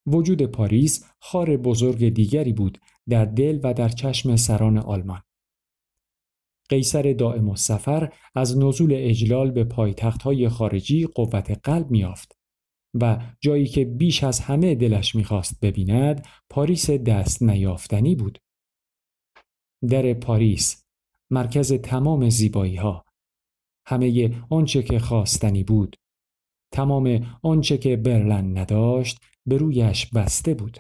وجود 0.06 0.44
پاریس 0.44 1.06
خار 1.20 1.58
بزرگ 1.58 2.10
دیگری 2.10 2.54
بود 2.54 2.78
در 3.10 3.26
دل 3.26 3.60
و 3.64 3.74
در 3.74 3.90
چشم 3.90 4.36
سران 4.36 4.78
آلمان. 4.78 5.22
قیصر 6.70 7.14
دائم 7.14 7.50
السفر 7.50 8.14
از 8.36 8.58
نزول 8.58 8.94
اجلال 8.96 9.52
به 9.52 9.68
های 10.24 10.50
خارجی 10.50 11.06
قوت 11.06 11.60
قلب 11.64 11.92
میافت 11.92 12.38
و 13.02 13.22
جایی 13.42 13.66
که 13.66 13.86
بیش 13.86 14.24
از 14.24 14.40
همه 14.40 14.76
دلش 14.76 15.16
می‌خواست 15.16 15.60
ببیند 15.60 16.28
پاریس 16.50 16.90
دست 16.90 17.44
نیافتنی 17.44 18.16
بود. 18.16 18.40
در 19.90 20.14
پاریس 20.14 20.86
مرکز 21.30 21.74
تمام 21.74 22.30
زیبایی 22.30 22.76
ها 22.76 23.06
همه 23.88 24.32
آنچه 24.50 24.84
که 24.84 25.00
خواستنی 25.00 25.64
بود 25.64 25.96
تمام 26.72 27.38
آنچه 27.44 27.78
که 27.78 27.98
برلن 27.98 28.58
نداشت 28.58 29.18
به 29.46 29.58
رویش 29.58 30.06
بسته 30.06 30.54
بود. 30.54 30.78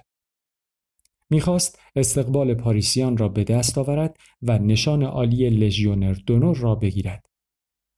می‌خواست 1.29 1.79
استقبال 1.95 2.53
پاریسیان 2.53 3.17
را 3.17 3.29
به 3.29 3.43
دست 3.43 3.77
آورد 3.77 4.17
و 4.41 4.60
نشان 4.60 5.03
عالی 5.03 5.50
لژیونر 5.50 6.13
دونور 6.13 6.57
را 6.57 6.75
بگیرد 6.75 7.25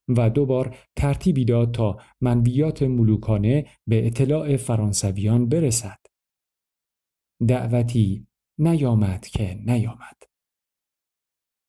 و 0.07 0.29
دوبار 0.29 0.77
ترتیبی 0.95 1.45
داد 1.45 1.73
تا 1.73 1.97
منویات 2.21 2.83
ملوکانه 2.83 3.65
به 3.87 4.07
اطلاع 4.07 4.57
فرانسویان 4.57 5.49
برسد. 5.49 5.99
دعوتی 7.47 8.27
نیامد 8.57 9.27
که 9.27 9.59
نیامد. 9.65 10.23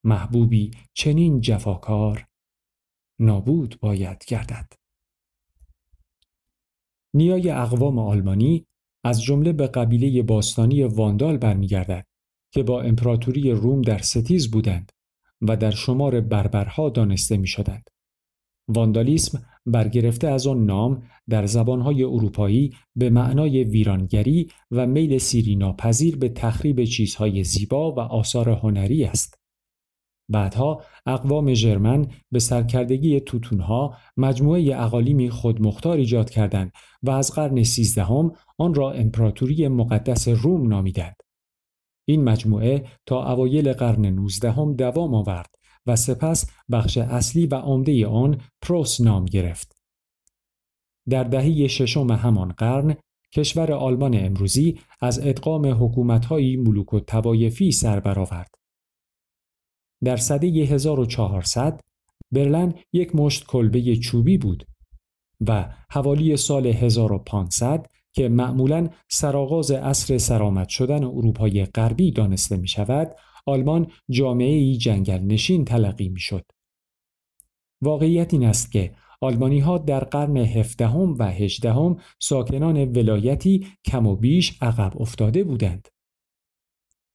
محبوبی 0.03 0.71
چنین 0.93 1.41
جفاکار 1.41 2.27
نابود 3.19 3.79
باید 3.79 4.25
گردد. 4.27 4.73
نیای 7.13 7.49
اقوام 7.49 7.99
آلمانی 7.99 8.67
از 9.03 9.23
جمله 9.23 9.53
به 9.53 9.67
قبیله 9.67 10.23
باستانی 10.23 10.83
واندال 10.83 11.37
برمیگردد 11.37 12.05
که 12.53 12.63
با 12.63 12.81
امپراتوری 12.81 13.51
روم 13.51 13.81
در 13.81 13.97
ستیز 13.97 14.51
بودند 14.51 14.91
و 15.41 15.57
در 15.57 15.71
شمار 15.71 16.21
بربرها 16.21 16.89
دانسته 16.89 17.37
می 17.37 17.47
شدند. 17.47 17.89
واندالیسم 18.67 19.45
برگرفته 19.65 20.27
از 20.27 20.47
آن 20.47 20.65
نام 20.65 21.03
در 21.29 21.45
زبانهای 21.45 22.03
اروپایی 22.03 22.75
به 22.95 23.09
معنای 23.09 23.63
ویرانگری 23.63 24.49
و 24.71 24.87
میل 24.87 25.17
سیری 25.17 25.55
ناپذیر 25.55 26.17
به 26.17 26.29
تخریب 26.29 26.83
چیزهای 26.83 27.43
زیبا 27.43 27.91
و 27.91 27.99
آثار 27.99 28.49
هنری 28.49 29.03
است. 29.03 29.38
بعدها 30.29 30.81
اقوام 31.05 31.53
ژرمن 31.53 32.07
به 32.31 32.39
سرکردگی 32.39 33.19
توتونها 33.19 33.97
مجموعه 34.17 34.81
اقالیمی 34.81 35.29
خودمختار 35.29 35.97
ایجاد 35.97 36.29
کردند 36.29 36.71
و 37.03 37.11
از 37.11 37.31
قرن 37.31 37.63
سیزدهم 37.63 38.31
آن 38.57 38.73
را 38.73 38.91
امپراتوری 38.91 39.67
مقدس 39.67 40.27
روم 40.27 40.67
نامیدند. 40.67 41.15
این 42.05 42.23
مجموعه 42.23 42.85
تا 43.05 43.31
اوایل 43.33 43.73
قرن 43.73 44.05
نوزدهم 44.05 44.73
دوام 44.73 45.13
آورد 45.13 45.49
و 45.85 45.95
سپس 45.95 46.51
بخش 46.71 46.97
اصلی 46.97 47.47
و 47.47 47.55
عمده 47.55 48.07
آن 48.07 48.41
پروس 48.61 49.01
نام 49.01 49.25
گرفت. 49.25 49.75
در 51.09 51.23
دهه 51.23 51.67
ششم 51.67 52.11
همان 52.11 52.51
قرن 52.51 52.95
کشور 53.33 53.71
آلمان 53.71 54.25
امروزی 54.25 54.79
از 55.01 55.27
ادغام 55.27 55.83
حکومت‌های 55.83 56.55
ملوک 56.55 56.93
و 56.93 56.99
توایفی 56.99 57.71
سر 57.71 57.99
برآورد. 57.99 58.58
در 60.03 60.17
سده 60.17 60.47
1400 60.47 61.81
برلن 62.31 62.73
یک 62.93 63.15
مشت 63.15 63.45
کلبه 63.47 63.95
چوبی 63.95 64.37
بود 64.37 64.65
و 65.47 65.73
حوالی 65.89 66.37
سال 66.37 66.67
1500 66.67 67.85
که 68.13 68.29
معمولا 68.29 68.89
سرآغاز 69.09 69.71
عصر 69.71 70.17
سرآمد 70.17 70.69
شدن 70.69 71.03
اروپای 71.03 71.65
غربی 71.65 72.11
دانسته 72.11 72.57
می 72.57 72.67
شود، 72.67 73.15
آلمان 73.45 73.87
جامعه 74.09 74.75
جنگل 74.75 75.19
نشین 75.19 75.65
تلقی 75.65 76.09
می 76.09 76.19
شد. 76.19 76.45
واقعیت 77.81 78.33
این 78.33 78.45
است 78.45 78.71
که 78.71 78.93
آلمانی 79.21 79.59
ها 79.59 79.77
در 79.77 80.03
قرن 80.03 80.37
هفدهم 80.37 81.15
و 81.19 81.23
هجدهم 81.23 81.97
ساکنان 82.19 82.83
ولایتی 82.83 83.67
کم 83.85 84.07
و 84.07 84.15
بیش 84.15 84.57
عقب 84.61 85.01
افتاده 85.01 85.43
بودند. 85.43 85.87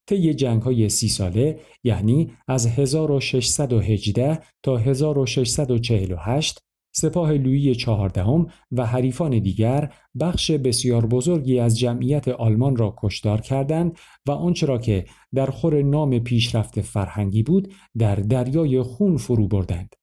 طی 0.06 0.34
جنگ 0.34 0.62
های 0.62 0.88
سی 0.88 1.08
ساله 1.08 1.60
یعنی 1.84 2.30
از 2.48 2.66
1618 2.66 4.40
تا 4.62 4.76
1648 4.76 6.58
سپاه 6.96 7.32
لویی 7.32 7.74
چهاردهم 7.74 8.46
و 8.72 8.86
حریفان 8.86 9.38
دیگر 9.38 9.92
بخش 10.20 10.50
بسیار 10.50 11.06
بزرگی 11.06 11.58
از 11.58 11.78
جمعیت 11.78 12.28
آلمان 12.28 12.76
را 12.76 12.94
کشتار 12.98 13.40
کردند 13.40 13.98
و 14.28 14.30
آنچه 14.30 14.66
را 14.66 14.78
که 14.78 15.04
در 15.34 15.46
خور 15.46 15.82
نام 15.82 16.18
پیشرفت 16.18 16.80
فرهنگی 16.80 17.42
بود 17.42 17.74
در 17.98 18.14
دریای 18.14 18.82
خون 18.82 19.16
فرو 19.16 19.48
بردند. 19.48 19.94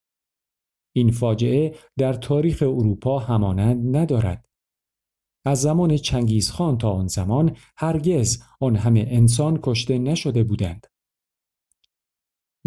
این 0.95 1.11
فاجعه 1.11 1.75
در 1.97 2.13
تاریخ 2.13 2.61
اروپا 2.61 3.19
همانند 3.19 3.97
ندارد. 3.97 4.45
از 5.45 5.61
زمان 5.61 5.97
چنگیزخان 5.97 6.77
تا 6.77 6.91
آن 6.91 7.07
زمان 7.07 7.55
هرگز 7.77 8.43
آن 8.59 8.75
همه 8.75 9.05
انسان 9.09 9.59
کشته 9.63 9.97
نشده 9.97 10.43
بودند. 10.43 10.87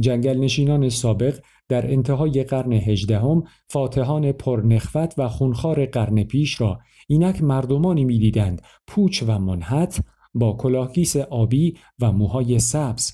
جنگل 0.01 0.39
نشینان 0.39 0.89
سابق 0.89 1.41
در 1.69 1.91
انتهای 1.91 2.45
قرن 2.45 2.73
هجدهم 2.73 3.45
فاتحان 3.69 4.33
پرنخوت 4.33 5.15
و 5.19 5.29
خونخار 5.29 5.87
قرن 5.87 6.23
پیش 6.23 6.61
را 6.61 6.81
اینک 7.09 7.43
مردمانی 7.43 8.05
می‌دیدند 8.05 8.63
پوچ 8.87 9.23
و 9.27 9.39
منحت 9.39 10.01
با 10.35 10.53
کلاهگیس 10.53 11.17
آبی 11.17 11.79
و 12.01 12.13
موهای 12.13 12.59
سبز 12.59 13.13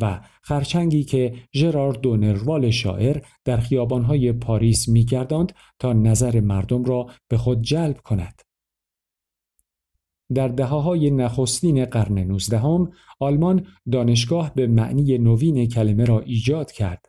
و 0.00 0.20
خرچنگی 0.42 1.04
که 1.04 1.34
ژرار 1.54 1.92
دونروال 1.92 2.70
شاعر 2.70 3.22
در 3.44 3.56
خیابانهای 3.56 4.32
پاریس 4.32 4.88
میگرداند 4.88 5.52
تا 5.78 5.92
نظر 5.92 6.40
مردم 6.40 6.84
را 6.84 7.06
به 7.28 7.36
خود 7.36 7.62
جلب 7.62 8.00
کند. 8.00 8.45
در 10.34 10.48
دهه 10.48 10.68
های 10.68 11.10
نخستین 11.10 11.84
قرن 11.84 12.18
نوزدهم 12.18 12.92
آلمان 13.20 13.66
دانشگاه 13.92 14.54
به 14.54 14.66
معنی 14.66 15.18
نوین 15.18 15.68
کلمه 15.68 16.04
را 16.04 16.20
ایجاد 16.20 16.72
کرد. 16.72 17.06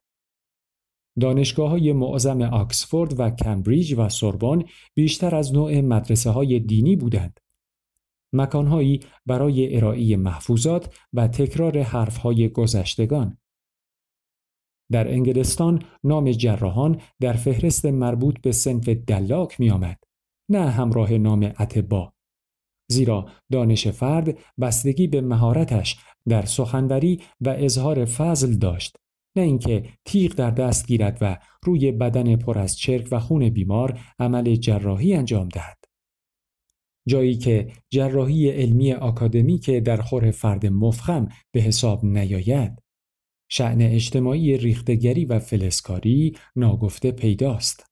دانشگاه 1.19 1.69
های 1.69 1.93
معظم 1.93 2.41
آکسفورد 2.41 3.19
و 3.19 3.29
کمبریج 3.29 3.95
و 3.97 4.09
سوربن 4.09 4.63
بیشتر 4.93 5.35
از 5.35 5.53
نوع 5.53 5.81
مدرسه 5.81 6.29
های 6.29 6.59
دینی 6.59 6.95
بودند. 6.95 7.39
مکانهایی 8.33 8.99
برای 9.25 9.75
ارائه 9.75 10.17
محفوظات 10.17 10.95
و 11.13 11.27
تکرار 11.27 11.81
حرفهای 11.81 12.49
گذشتگان. 12.49 13.37
در 14.91 15.11
انگلستان 15.11 15.83
نام 16.03 16.31
جراحان 16.31 17.01
در 17.19 17.33
فهرست 17.33 17.85
مربوط 17.85 18.41
به 18.41 18.51
سنف 18.51 18.89
دلاک 18.89 19.59
می 19.59 19.69
آمد. 19.69 20.03
نه 20.49 20.69
همراه 20.69 21.13
نام 21.13 21.43
اتبا. 21.59 22.13
زیرا 22.87 23.25
دانش 23.51 23.87
فرد 23.87 24.37
بستگی 24.59 25.07
به 25.07 25.21
مهارتش 25.21 25.97
در 26.27 26.45
سخنوری 26.45 27.21
و 27.41 27.49
اظهار 27.49 28.05
فضل 28.05 28.53
داشت. 28.53 28.97
نه 29.35 29.43
اینکه 29.43 29.83
تیغ 30.05 30.35
در 30.35 30.51
دست 30.51 30.87
گیرد 30.87 31.17
و 31.21 31.37
روی 31.63 31.91
بدن 31.91 32.35
پر 32.35 32.59
از 32.59 32.77
چرک 32.77 33.07
و 33.11 33.19
خون 33.19 33.49
بیمار 33.49 33.99
عمل 34.19 34.55
جراحی 34.55 35.13
انجام 35.13 35.49
دهد. 35.49 35.77
جایی 37.07 37.37
که 37.37 37.71
جراحی 37.89 38.49
علمی 38.49 39.59
که 39.59 39.79
در 39.79 40.01
خور 40.01 40.31
فرد 40.31 40.65
مفخم 40.65 41.27
به 41.51 41.61
حساب 41.61 42.05
نیاید 42.05 42.81
شعن 43.49 43.81
اجتماعی 43.81 44.57
ریختگری 44.57 45.25
و 45.25 45.39
فلسکاری 45.39 46.37
ناگفته 46.55 47.11
پیداست. 47.11 47.85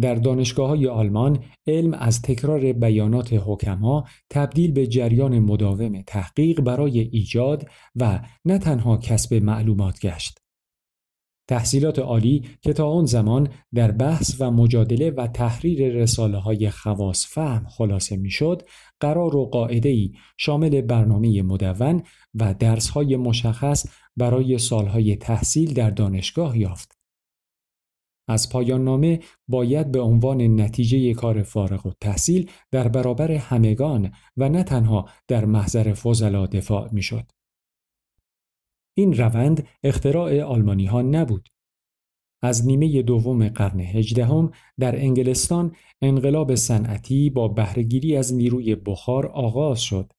در 0.00 0.14
دانشگاه 0.14 0.68
های 0.68 0.86
آلمان 0.86 1.38
علم 1.66 1.94
از 1.94 2.22
تکرار 2.22 2.72
بیانات 2.72 3.32
حکما 3.46 4.04
تبدیل 4.30 4.72
به 4.72 4.86
جریان 4.86 5.38
مداوم 5.38 6.02
تحقیق 6.06 6.60
برای 6.60 7.00
ایجاد 7.00 7.68
و 7.96 8.20
نه 8.44 8.58
تنها 8.58 8.96
کسب 8.96 9.34
معلومات 9.34 10.00
گشت. 10.00 10.38
تحصیلات 11.48 11.98
عالی 11.98 12.44
که 12.62 12.72
تا 12.72 12.88
آن 12.90 13.04
زمان 13.04 13.48
در 13.74 13.90
بحث 13.90 14.36
و 14.40 14.50
مجادله 14.50 15.10
و 15.10 15.26
تحریر 15.26 15.92
رساله 15.92 16.38
های 16.38 16.70
خواص 16.70 17.26
فهم 17.26 17.66
خلاصه 17.68 18.16
می‌شد 18.16 18.62
قرار 19.00 19.36
و 19.36 19.46
قاعده 19.46 19.88
ای 19.88 20.12
شامل 20.36 20.80
برنامه 20.80 21.42
مدون 21.42 22.02
و 22.34 22.54
درس 22.54 22.88
های 22.88 23.16
مشخص 23.16 23.86
برای 24.16 24.58
سالهای 24.58 25.16
تحصیل 25.16 25.74
در 25.74 25.90
دانشگاه 25.90 26.58
یافت. 26.58 26.97
از 28.28 28.48
پایان 28.48 28.84
نامه 28.84 29.20
باید 29.48 29.92
به 29.92 30.00
عنوان 30.00 30.60
نتیجه 30.60 31.14
کار 31.14 31.42
فارغ 31.42 31.86
و 31.86 31.92
تحصیل 32.00 32.50
در 32.70 32.88
برابر 32.88 33.32
همگان 33.32 34.12
و 34.36 34.48
نه 34.48 34.62
تنها 34.62 35.08
در 35.28 35.44
محضر 35.44 35.92
فضلا 35.92 36.46
دفاع 36.46 36.88
می‌شد. 36.92 37.30
این 38.96 39.16
روند 39.16 39.66
اختراع 39.84 40.42
آلمانی 40.42 40.86
ها 40.86 41.02
نبود. 41.02 41.48
از 42.42 42.66
نیمه 42.66 43.02
دوم 43.02 43.48
قرن 43.48 43.80
هجدهم 43.80 44.50
در 44.78 44.96
انگلستان 44.96 45.74
انقلاب 46.02 46.54
صنعتی 46.54 47.30
با 47.30 47.48
بهرهگیری 47.48 48.16
از 48.16 48.34
نیروی 48.34 48.74
بخار 48.74 49.26
آغاز 49.26 49.80
شد 49.80 50.12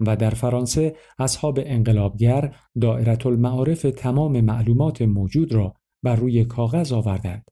و 0.00 0.16
در 0.16 0.30
فرانسه 0.30 0.96
اصحاب 1.18 1.58
انقلابگر 1.62 2.56
دائرت 2.80 3.26
المعارف 3.26 3.82
تمام 3.82 4.40
معلومات 4.40 5.02
موجود 5.02 5.52
را 5.52 5.74
بر 6.02 6.16
روی 6.16 6.44
کاغذ 6.44 6.92
آوردند. 6.92 7.44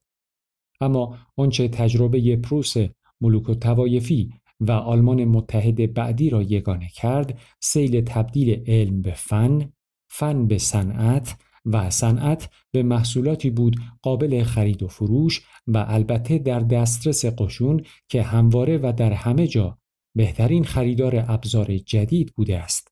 اما 0.81 1.17
آنچه 1.37 1.67
تجربه 1.67 2.35
پروس 2.35 2.73
ملوک 3.21 3.49
و 3.49 3.53
توایفی 3.53 4.33
و 4.59 4.71
آلمان 4.71 5.25
متحد 5.25 5.93
بعدی 5.93 6.29
را 6.29 6.41
یگانه 6.41 6.87
کرد 6.87 7.39
سیل 7.59 8.01
تبدیل 8.01 8.63
علم 8.67 9.01
به 9.01 9.11
فن، 9.11 9.73
فن 10.09 10.47
به 10.47 10.57
صنعت 10.57 11.35
و 11.65 11.89
صنعت 11.89 12.49
به 12.71 12.83
محصولاتی 12.83 13.49
بود 13.49 13.75
قابل 14.01 14.43
خرید 14.43 14.83
و 14.83 14.87
فروش 14.87 15.41
و 15.67 15.85
البته 15.87 16.37
در 16.37 16.59
دسترس 16.59 17.25
قشون 17.25 17.81
که 18.09 18.23
همواره 18.23 18.77
و 18.77 18.93
در 18.97 19.13
همه 19.13 19.47
جا 19.47 19.77
بهترین 20.15 20.63
خریدار 20.63 21.25
ابزار 21.27 21.77
جدید 21.77 22.33
بوده 22.35 22.59
است. 22.59 22.91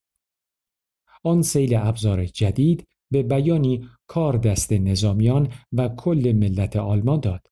آن 1.23 1.41
سیل 1.41 1.75
ابزار 1.75 2.25
جدید 2.25 2.87
به 3.11 3.23
بیانی 3.23 3.89
کار 4.07 4.37
دست 4.37 4.73
نظامیان 4.73 5.53
و 5.73 5.89
کل 5.89 6.33
ملت 6.35 6.75
آلمان 6.75 7.19
داد 7.19 7.47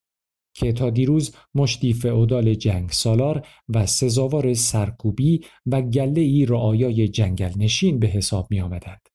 که 0.55 0.73
تا 0.73 0.89
دیروز 0.89 1.35
مشتی 1.55 1.93
فعودال 1.93 2.53
جنگ 2.53 2.89
سالار 2.89 3.47
و 3.69 3.85
سزاوار 3.85 4.53
سرکوبی 4.53 5.41
و 5.65 5.81
گله 5.81 6.21
ای 6.21 6.45
رعایای 6.45 7.07
جنگل 7.07 7.51
نشین 7.57 7.99
به 7.99 8.07
حساب 8.07 8.47
می 8.51 8.61
آمدند. 8.61 9.09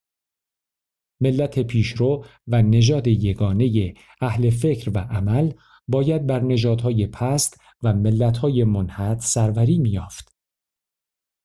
ملت 1.21 1.61
پیشرو 1.61 2.25
و 2.47 2.63
نژاد 2.63 3.07
یگانه 3.07 3.95
اهل 4.21 4.51
فکر 4.51 4.91
و 4.95 4.99
عمل 4.99 5.53
باید 5.89 6.27
بر 6.27 6.41
نژادهای 6.41 7.07
پست 7.07 7.61
و 7.83 7.93
ملتهای 7.93 8.65
منحد 8.65 9.19
سروری 9.19 9.79
میافت. 9.79 10.37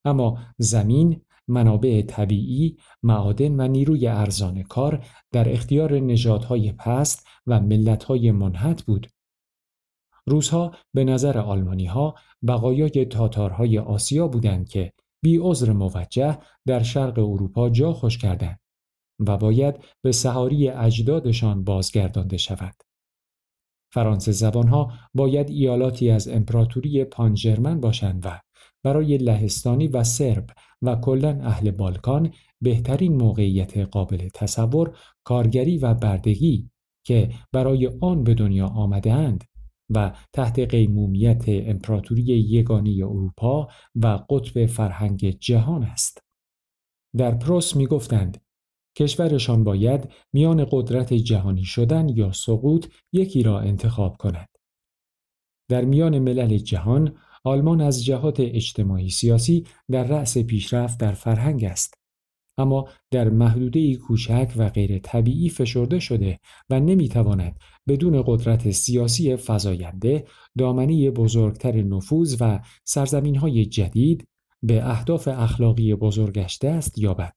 اما 0.06 0.40
زمین 0.58 1.22
منابع 1.48 2.02
طبیعی، 2.02 2.78
معادن 3.04 3.56
و 3.56 3.68
نیروی 3.68 4.08
ارزان 4.08 4.64
کار 4.64 5.06
در 5.32 5.52
اختیار 5.54 6.00
نژادهای 6.00 6.72
پست 6.72 7.28
و 7.48 7.60
ملتهای 7.60 8.32
منحت 8.32 8.84
بود. 8.84 9.08
روزها 10.28 10.72
به 10.94 11.04
نظر 11.04 11.38
آلمانی 11.38 11.86
ها 11.86 12.16
بقایای 12.48 13.06
تاتارهای 13.06 13.80
آسیا 13.80 14.28
بودند 14.28 14.70
که 14.70 14.94
بی 15.24 15.38
عذر 15.38 15.72
موجه 15.72 16.38
در 16.66 16.84
شرق 16.84 17.20
اروپا 17.20 17.70
جا 17.70 17.94
خوش 17.94 18.18
کردند. 18.18 18.60
و 19.20 19.38
باید 19.38 19.76
به 20.02 20.12
سهاری 20.12 20.70
اجدادشان 20.70 21.64
بازگردانده 21.64 22.38
شود. 22.38 22.76
فرانسه 23.94 24.32
زبانها 24.32 24.94
باید 25.14 25.50
ایالاتی 25.50 26.10
از 26.10 26.28
امپراتوری 26.28 27.04
پانجرمن 27.04 27.82
باشند 27.82 28.26
و 28.26 28.40
برای 28.84 29.18
لهستانی 29.18 29.88
و 29.88 30.04
سرب 30.04 30.50
و 30.86 30.96
کلا 30.96 31.40
اهل 31.44 31.72
بالکان 31.72 32.34
بهترین 32.62 33.16
موقعیت 33.16 33.78
قابل 33.78 34.30
تصور 34.34 34.98
کارگری 35.24 35.78
و 35.78 35.94
بردگی 35.94 36.70
که 37.06 37.30
برای 37.52 37.92
آن 38.02 38.24
به 38.24 38.34
دنیا 38.34 38.68
آمده 38.68 39.14
اند 39.14 39.44
و 39.90 40.16
تحت 40.34 40.60
قیمومیت 40.60 41.44
امپراتوری 41.48 42.24
یگانه 42.24 42.96
اروپا 43.04 43.68
و 43.96 44.08
قطب 44.08 44.66
فرهنگ 44.66 45.30
جهان 45.30 45.84
است. 45.84 46.22
در 47.18 47.36
پروس 47.36 47.76
می 47.76 47.88
گفتند 47.88 48.42
کشورشان 48.98 49.64
باید 49.64 50.12
میان 50.34 50.68
قدرت 50.72 51.14
جهانی 51.14 51.64
شدن 51.64 52.10
یا 52.10 52.32
سقوط 52.32 52.88
یکی 53.12 53.44
را 53.44 53.60
انتخاب 53.60 54.18
کند. 54.18 54.50
در 55.70 55.86
میان 55.86 56.20
ملل 56.20 56.58
جهان 56.58 57.18
آلمان 57.46 57.82
از 57.82 58.06
جهات 58.06 58.40
اجتماعی 58.40 59.10
سیاسی 59.10 59.66
در 59.92 60.04
رأس 60.04 60.38
پیشرفت 60.38 61.00
در 61.00 61.12
فرهنگ 61.12 61.64
است. 61.64 61.94
اما 62.58 62.90
در 63.12 63.30
محدوده 63.30 63.96
کوچک 63.96 64.54
و 64.58 64.70
غیر 64.70 65.00
طبیعی 65.00 65.50
فشرده 65.50 66.00
شده 66.00 66.40
و 66.70 66.80
نمی‌تواند 66.80 67.60
بدون 67.88 68.24
قدرت 68.28 68.72
سیاسی 68.72 69.36
فزاینده 69.36 70.26
دامنه 70.58 71.12
بزرگتر 71.12 71.72
نفوذ 71.72 72.38
و 72.40 72.60
سرزمین 72.84 73.36
های 73.36 73.66
جدید 73.66 74.28
به 74.64 74.90
اهداف 74.90 75.28
اخلاقی 75.28 75.96
بزرگش 75.96 76.60
دست 76.62 76.98
یابد. 76.98 77.34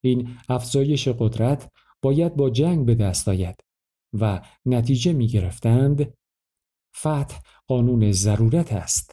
این 0.00 0.28
افزایش 0.48 1.08
قدرت 1.08 1.70
باید 2.02 2.36
با 2.36 2.50
جنگ 2.50 2.86
به 2.86 2.94
دست 2.94 3.28
آید 3.28 3.60
و 4.12 4.40
نتیجه 4.66 5.12
می 5.12 5.26
گرفتند 5.26 6.14
فتح 6.98 7.40
قانون 7.66 8.12
ضرورت 8.12 8.72
است 8.72 9.12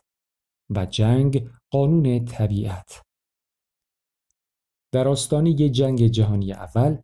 و 0.69 0.85
جنگ 0.85 1.49
قانون 1.71 2.25
طبیعت. 2.25 3.01
در 4.91 5.07
آستانه 5.07 5.53
جنگ 5.53 6.07
جهانی 6.07 6.53
اول 6.53 6.97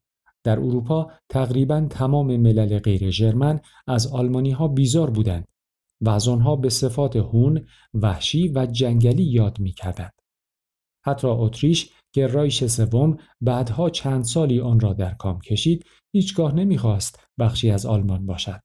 در 0.44 0.60
اروپا 0.60 1.12
تقریبا 1.30 1.88
تمام 1.90 2.38
ملل 2.38 2.80
غیر 2.80 3.10
ژرمن 3.10 3.60
از 3.88 4.08
آلمانی 4.08 4.52
ها 4.52 4.68
بیزار 4.68 5.10
بودند 5.10 5.48
و 6.02 6.10
از 6.10 6.28
آنها 6.28 6.56
به 6.56 6.70
صفات 6.70 7.16
هون، 7.16 7.68
وحشی 7.94 8.48
و 8.48 8.66
جنگلی 8.66 9.24
یاد 9.24 9.60
می 9.60 9.72
کردند. 9.72 10.14
حتی 11.06 11.28
اتریش 11.28 11.90
که 12.14 12.28
رایش 12.28 12.66
سوم 12.66 13.18
بعدها 13.42 13.90
چند 13.90 14.24
سالی 14.24 14.60
آن 14.60 14.80
را 14.80 14.94
در 14.94 15.14
کام 15.14 15.42
کشید 15.42 15.86
هیچگاه 16.12 16.56
نمی‌خواست 16.56 17.28
بخشی 17.40 17.72
از 17.72 17.86
آلمان 17.86 18.26
باشد. 18.26 18.62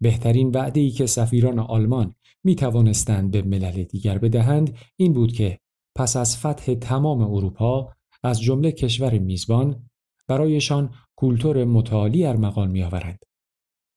بهترین 0.00 0.50
وعده 0.50 0.80
ای 0.80 0.90
که 0.90 1.06
سفیران 1.06 1.58
آلمان 1.58 2.14
می 2.44 2.54
توانستند 2.54 3.30
به 3.30 3.42
ملل 3.42 3.82
دیگر 3.82 4.18
بدهند 4.18 4.76
این 4.96 5.12
بود 5.12 5.32
که 5.32 5.58
پس 5.96 6.16
از 6.16 6.36
فتح 6.38 6.74
تمام 6.74 7.22
اروپا 7.22 7.92
از 8.22 8.40
جمله 8.40 8.72
کشور 8.72 9.18
میزبان 9.18 9.90
برایشان 10.28 10.94
کولتور 11.16 11.64
متعالی 11.64 12.24
ارمغان 12.24 12.70
میآورند. 12.70 13.18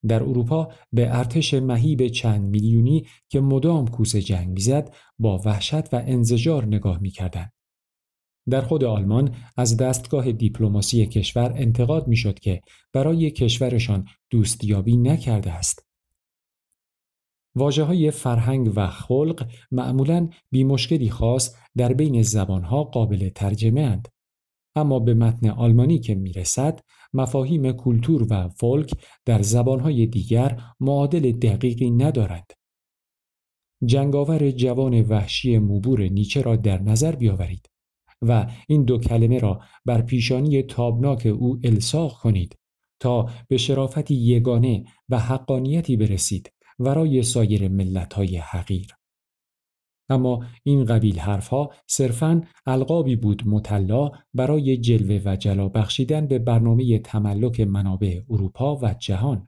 در 0.07 0.23
اروپا 0.23 0.71
به 0.91 1.17
ارتش 1.17 1.53
مهیب 1.53 2.07
چند 2.07 2.41
میلیونی 2.49 3.07
که 3.29 3.39
مدام 3.39 3.87
کوس 3.87 4.15
جنگ 4.15 4.49
می‌زد 4.49 4.93
با 5.19 5.41
وحشت 5.45 5.93
و 5.93 6.03
انزجار 6.05 6.65
نگاه 6.65 6.99
می‌کردند. 6.99 7.53
در 8.49 8.61
خود 8.61 8.83
آلمان 8.83 9.35
از 9.57 9.77
دستگاه 9.77 10.31
دیپلماسی 10.31 11.05
کشور 11.05 11.53
انتقاد 11.55 12.07
می‌شد 12.07 12.39
که 12.39 12.61
برای 12.93 13.31
کشورشان 13.31 14.05
دوستیابی 14.29 14.97
نکرده 14.97 15.51
است. 15.51 15.92
واجه 17.55 17.83
های 17.83 18.11
فرهنگ 18.11 18.71
و 18.75 18.87
خلق 18.87 19.47
معمولا 19.71 20.29
بی 20.51 20.63
مشکلی 20.63 21.09
خاص 21.09 21.55
در 21.77 21.93
بین 21.93 22.21
زبانها 22.21 22.83
قابل 22.83 23.29
ترجمه 23.29 23.81
اند. 23.81 24.07
اما 24.75 24.99
به 24.99 25.13
متن 25.13 25.49
آلمانی 25.49 25.99
که 25.99 26.15
می‌رسد 26.15 26.79
مفاهیم 27.13 27.71
کولتور 27.71 28.27
و 28.29 28.49
فولک 28.49 28.93
در 29.25 29.41
زبانهای 29.41 30.05
دیگر 30.05 30.61
معادل 30.79 31.31
دقیقی 31.31 31.91
ندارد. 31.91 32.51
جنگاور 33.85 34.51
جوان 34.51 35.01
وحشی 35.01 35.57
موبور 35.57 36.01
نیچه 36.01 36.41
را 36.41 36.55
در 36.55 36.81
نظر 36.81 37.15
بیاورید 37.15 37.69
و 38.21 38.47
این 38.67 38.83
دو 38.83 38.97
کلمه 38.97 39.39
را 39.39 39.61
بر 39.85 40.01
پیشانی 40.01 40.63
تابناک 40.63 41.25
او 41.25 41.59
الساق 41.63 42.13
کنید 42.13 42.57
تا 42.99 43.29
به 43.47 43.57
شرافتی 43.57 44.15
یگانه 44.15 44.83
و 45.09 45.19
حقانیتی 45.19 45.97
برسید 45.97 46.53
ورای 46.83 47.23
سایر 47.23 47.67
ملتهای 47.67 48.37
حقیر. 48.37 48.95
اما 50.09 50.45
این 50.63 50.85
قبیل 50.85 51.19
حرفها 51.19 51.73
صرفاً 51.87 52.41
القابی 52.65 53.15
بود 53.15 53.43
مطلا 53.45 54.11
برای 54.33 54.77
جلوه 54.77 55.21
و 55.25 55.35
جلا 55.35 55.69
بخشیدن 55.69 56.27
به 56.27 56.39
برنامه 56.39 56.99
تملک 56.99 57.59
منابع 57.59 58.21
اروپا 58.29 58.75
و 58.75 58.93
جهان. 58.93 59.47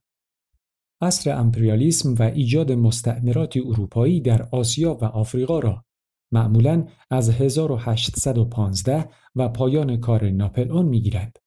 عصر 1.02 1.40
امپریالیسم 1.40 2.16
و 2.20 2.22
ایجاد 2.22 2.72
مستعمرات 2.72 3.58
اروپایی 3.58 4.22
در 4.22 4.50
آسیا 4.52 4.98
و 5.02 5.06
آفریقا 5.06 5.60
را 5.60 5.86
معمولاً 6.32 6.88
از 7.12 7.30
1815 7.30 9.10
و 9.36 9.50
پایان 9.50 9.98
کار 9.98 10.30
ناپلئون 10.30 10.86
می‌گیرند. 10.86 11.40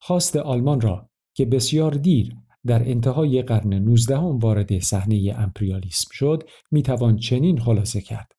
خواست 0.00 0.36
آلمان 0.36 0.80
را 0.80 1.10
که 1.36 1.44
بسیار 1.44 1.90
دیر 1.90 2.36
در 2.66 2.90
انتهای 2.90 3.42
قرن 3.42 3.74
19 3.74 4.16
هم 4.16 4.38
وارد 4.38 4.78
صحنه 4.78 5.34
امپریالیسم 5.36 6.08
شد 6.12 6.42
می‌توان 6.70 7.16
چنین 7.16 7.60
خلاصه 7.60 8.00
کرد. 8.00 8.32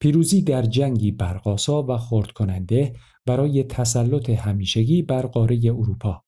پیروزی 0.00 0.42
در 0.42 0.62
جنگی 0.62 1.12
برقاسا 1.12 1.82
و 1.82 1.96
خرد 1.96 2.30
کننده 2.30 2.96
برای 3.26 3.62
تسلط 3.64 4.30
همیشگی 4.30 5.02
بر 5.02 5.26
قاره 5.26 5.60
اروپا. 5.64 6.24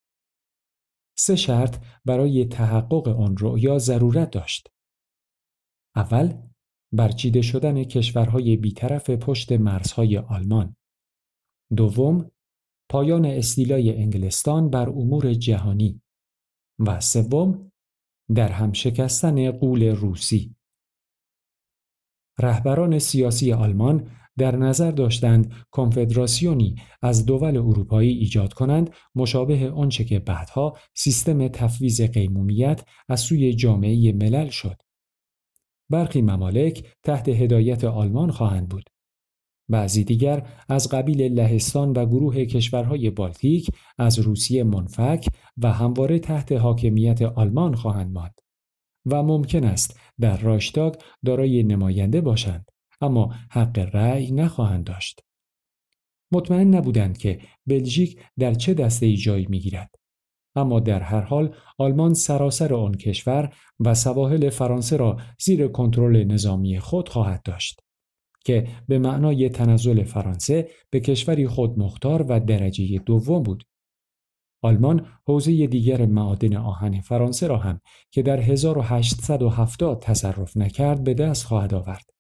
سه 1.16 1.36
شرط 1.36 1.84
برای 2.04 2.44
تحقق 2.44 3.08
آن 3.08 3.36
رؤیا 3.38 3.78
ضرورت 3.78 4.30
داشت. 4.30 4.68
اول 5.96 6.32
برچیده 6.92 7.42
شدن 7.42 7.84
کشورهای 7.84 8.56
بیطرف 8.56 9.10
پشت 9.10 9.52
مرزهای 9.52 10.18
آلمان. 10.18 10.76
دوم 11.76 12.30
پایان 12.90 13.24
استیلای 13.24 13.96
انگلستان 13.96 14.70
بر 14.70 14.88
امور 14.88 15.34
جهانی 15.34 16.02
و 16.86 17.00
سوم 17.00 17.72
در 18.34 18.52
هم 18.52 18.72
شکستن 18.72 19.50
قول 19.50 19.82
روسی 19.82 20.56
رهبران 22.38 22.98
سیاسی 22.98 23.52
آلمان 23.52 24.10
در 24.38 24.56
نظر 24.56 24.90
داشتند 24.90 25.52
کنفدراسیونی 25.70 26.76
از 27.02 27.26
دول 27.26 27.56
اروپایی 27.56 28.10
ایجاد 28.10 28.52
کنند 28.52 28.90
مشابه 29.14 29.70
آنچه 29.70 30.04
که 30.04 30.18
بعدها 30.18 30.78
سیستم 30.94 31.48
تفویض 31.48 32.00
قیمومیت 32.00 32.84
از 33.08 33.20
سوی 33.20 33.54
جامعه 33.54 34.12
ملل 34.12 34.48
شد. 34.48 34.82
برخی 35.90 36.22
ممالک 36.22 36.96
تحت 37.02 37.28
هدایت 37.28 37.84
آلمان 37.84 38.30
خواهند 38.30 38.68
بود 38.68 38.90
بعضی 39.70 40.04
دیگر 40.04 40.48
از 40.68 40.88
قبیل 40.88 41.22
لهستان 41.22 41.92
و 41.92 42.06
گروه 42.06 42.44
کشورهای 42.44 43.10
بالتیک 43.10 43.70
از 43.98 44.18
روسیه 44.18 44.64
منفک 44.64 45.26
و 45.58 45.72
همواره 45.72 46.18
تحت 46.18 46.52
حاکمیت 46.52 47.22
آلمان 47.22 47.74
خواهند 47.74 48.12
ماند 48.12 48.40
و 49.06 49.22
ممکن 49.22 49.64
است 49.64 50.00
در 50.20 50.36
راشتاگ 50.36 50.94
دارای 51.24 51.62
نماینده 51.62 52.20
باشند 52.20 52.70
اما 53.00 53.34
حق 53.50 53.78
رأی 53.92 54.32
نخواهند 54.32 54.84
داشت. 54.84 55.20
مطمئن 56.32 56.74
نبودند 56.74 57.18
که 57.18 57.40
بلژیک 57.66 58.20
در 58.38 58.54
چه 58.54 58.74
دسته 58.74 59.06
ای 59.06 59.16
جایی 59.16 59.46
می‌گیرد 59.50 59.94
اما 60.56 60.80
در 60.80 61.00
هر 61.00 61.20
حال 61.20 61.54
آلمان 61.78 62.14
سراسر 62.14 62.74
آن 62.74 62.94
کشور 62.94 63.54
و 63.80 63.94
سواحل 63.94 64.50
فرانسه 64.50 64.96
را 64.96 65.16
زیر 65.38 65.68
کنترل 65.68 66.24
نظامی 66.24 66.78
خود 66.78 67.08
خواهد 67.08 67.42
داشت. 67.42 67.80
که 68.44 68.68
به 68.88 68.98
معنای 68.98 69.48
تنزل 69.48 70.02
فرانسه 70.02 70.68
به 70.90 71.00
کشوری 71.00 71.48
خود 71.48 71.78
مختار 71.78 72.22
و 72.22 72.40
درجه 72.40 72.98
دوم 72.98 73.42
بود. 73.42 73.64
آلمان 74.62 75.06
حوزه 75.26 75.66
دیگر 75.66 76.06
معادن 76.06 76.56
آهن 76.56 77.00
فرانسه 77.00 77.46
را 77.46 77.56
هم 77.56 77.80
که 78.10 78.22
در 78.22 78.40
1870 78.40 80.02
تصرف 80.02 80.56
نکرد 80.56 81.04
به 81.04 81.14
دست 81.14 81.44
خواهد 81.46 81.74
آورد. 81.74 82.10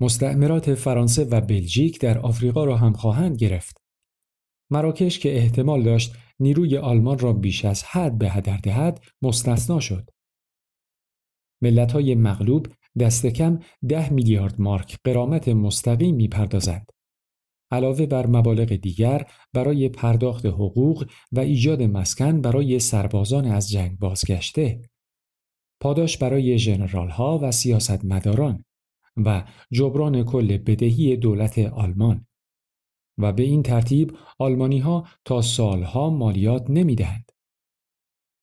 مستعمرات 0.00 0.74
فرانسه 0.74 1.24
و 1.24 1.40
بلژیک 1.40 2.00
در 2.00 2.18
آفریقا 2.18 2.64
را 2.64 2.76
هم 2.76 2.92
خواهند 2.92 3.36
گرفت. 3.36 3.76
مراکش 4.70 5.18
که 5.18 5.36
احتمال 5.36 5.82
داشت 5.82 6.14
نیروی 6.40 6.76
آلمان 6.76 7.18
را 7.18 7.32
بیش 7.32 7.64
از 7.64 7.84
حد 7.84 8.18
به 8.18 8.30
هدر 8.30 8.56
دهد 8.56 9.04
مستثنا 9.22 9.80
شد. 9.80 10.10
ملت 11.62 11.92
های 11.92 12.14
مغلوب 12.14 12.66
دست 12.98 13.26
کم 13.26 13.58
ده 13.88 14.12
میلیارد 14.12 14.60
مارک 14.60 14.98
قرامت 15.04 15.48
مستقیم 15.48 16.14
می‌پردازند. 16.14 16.90
علاوه 17.70 18.06
بر 18.06 18.26
مبالغ 18.26 18.76
دیگر 18.76 19.26
برای 19.52 19.88
پرداخت 19.88 20.46
حقوق 20.46 21.06
و 21.32 21.40
ایجاد 21.40 21.82
مسکن 21.82 22.40
برای 22.40 22.78
سربازان 22.78 23.46
از 23.46 23.70
جنگ 23.70 23.98
بازگشته 23.98 24.82
پاداش 25.82 26.18
برای 26.18 26.58
ژنرال 26.58 27.08
ها 27.08 27.38
و 27.42 27.52
سیاستمداران 27.52 28.64
و 29.16 29.44
جبران 29.70 30.24
کل 30.24 30.58
بدهی 30.58 31.16
دولت 31.16 31.58
آلمان 31.58 32.26
و 33.18 33.32
به 33.32 33.42
این 33.42 33.62
ترتیب 33.62 34.16
آلمانی 34.38 34.78
ها 34.78 35.06
تا 35.24 35.42
سالها 35.42 36.10
مالیات 36.10 36.70
نمی‌دهند. 36.70 37.29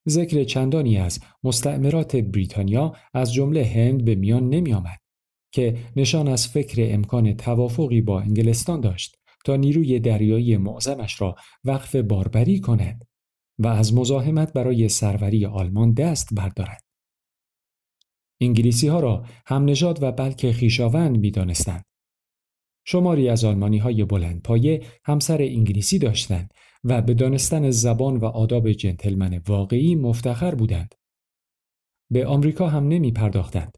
ذکر 0.10 0.44
چندانی 0.44 0.98
از 0.98 1.20
مستعمرات 1.44 2.16
بریتانیا 2.16 2.96
از 3.14 3.34
جمله 3.34 3.66
هند 3.66 4.06
به 4.06 4.16
میان 4.16 4.50
نمی 4.50 4.74
آمد 4.74 5.00
که 5.52 5.78
نشان 5.96 6.28
از 6.28 6.48
فکر 6.48 6.94
امکان 6.94 7.34
توافقی 7.34 8.02
با 8.02 8.22
انگلستان 8.22 8.82
داشت 8.82 9.18
تا 9.46 9.56
نیروی 9.56 10.00
دریایی 10.00 10.58
معظمش 10.58 11.22
را 11.22 11.36
وقف 11.64 11.96
باربری 11.96 12.60
کند 12.60 13.08
و 13.60 13.68
از 13.68 13.94
مزاحمت 13.94 14.54
برای 14.54 14.90
سروری 14.90 15.46
آلمان 15.46 15.94
دست 15.94 16.34
بردارد. 16.34 16.84
انگلیسی 18.42 18.88
ها 18.88 19.00
را 19.00 19.26
هم 19.46 19.66
نژاد 19.66 20.04
و 20.04 20.12
بلکه 20.12 20.54
خیشاوند 20.54 21.18
می 21.18 21.32
دانستند. 21.32 21.84
شماری 22.86 23.30
از 23.30 23.44
آلمانی 23.44 23.78
های 23.78 24.06
بلند 24.06 24.42
پایه 24.42 24.86
همسر 25.06 25.42
انگلیسی 25.42 26.00
داشتند 26.00 26.54
و 26.84 27.02
به 27.02 27.14
دانستن 27.14 27.70
زبان 27.70 28.18
و 28.18 28.26
آداب 28.26 28.72
جنتلمن 28.72 29.42
واقعی 29.48 29.96
مفتخر 29.96 30.56
بودند. 30.56 30.96
به 32.12 32.26
آمریکا 32.26 32.68
هم 32.68 32.88
نمی 32.88 33.12
پرداختند. 33.12 33.78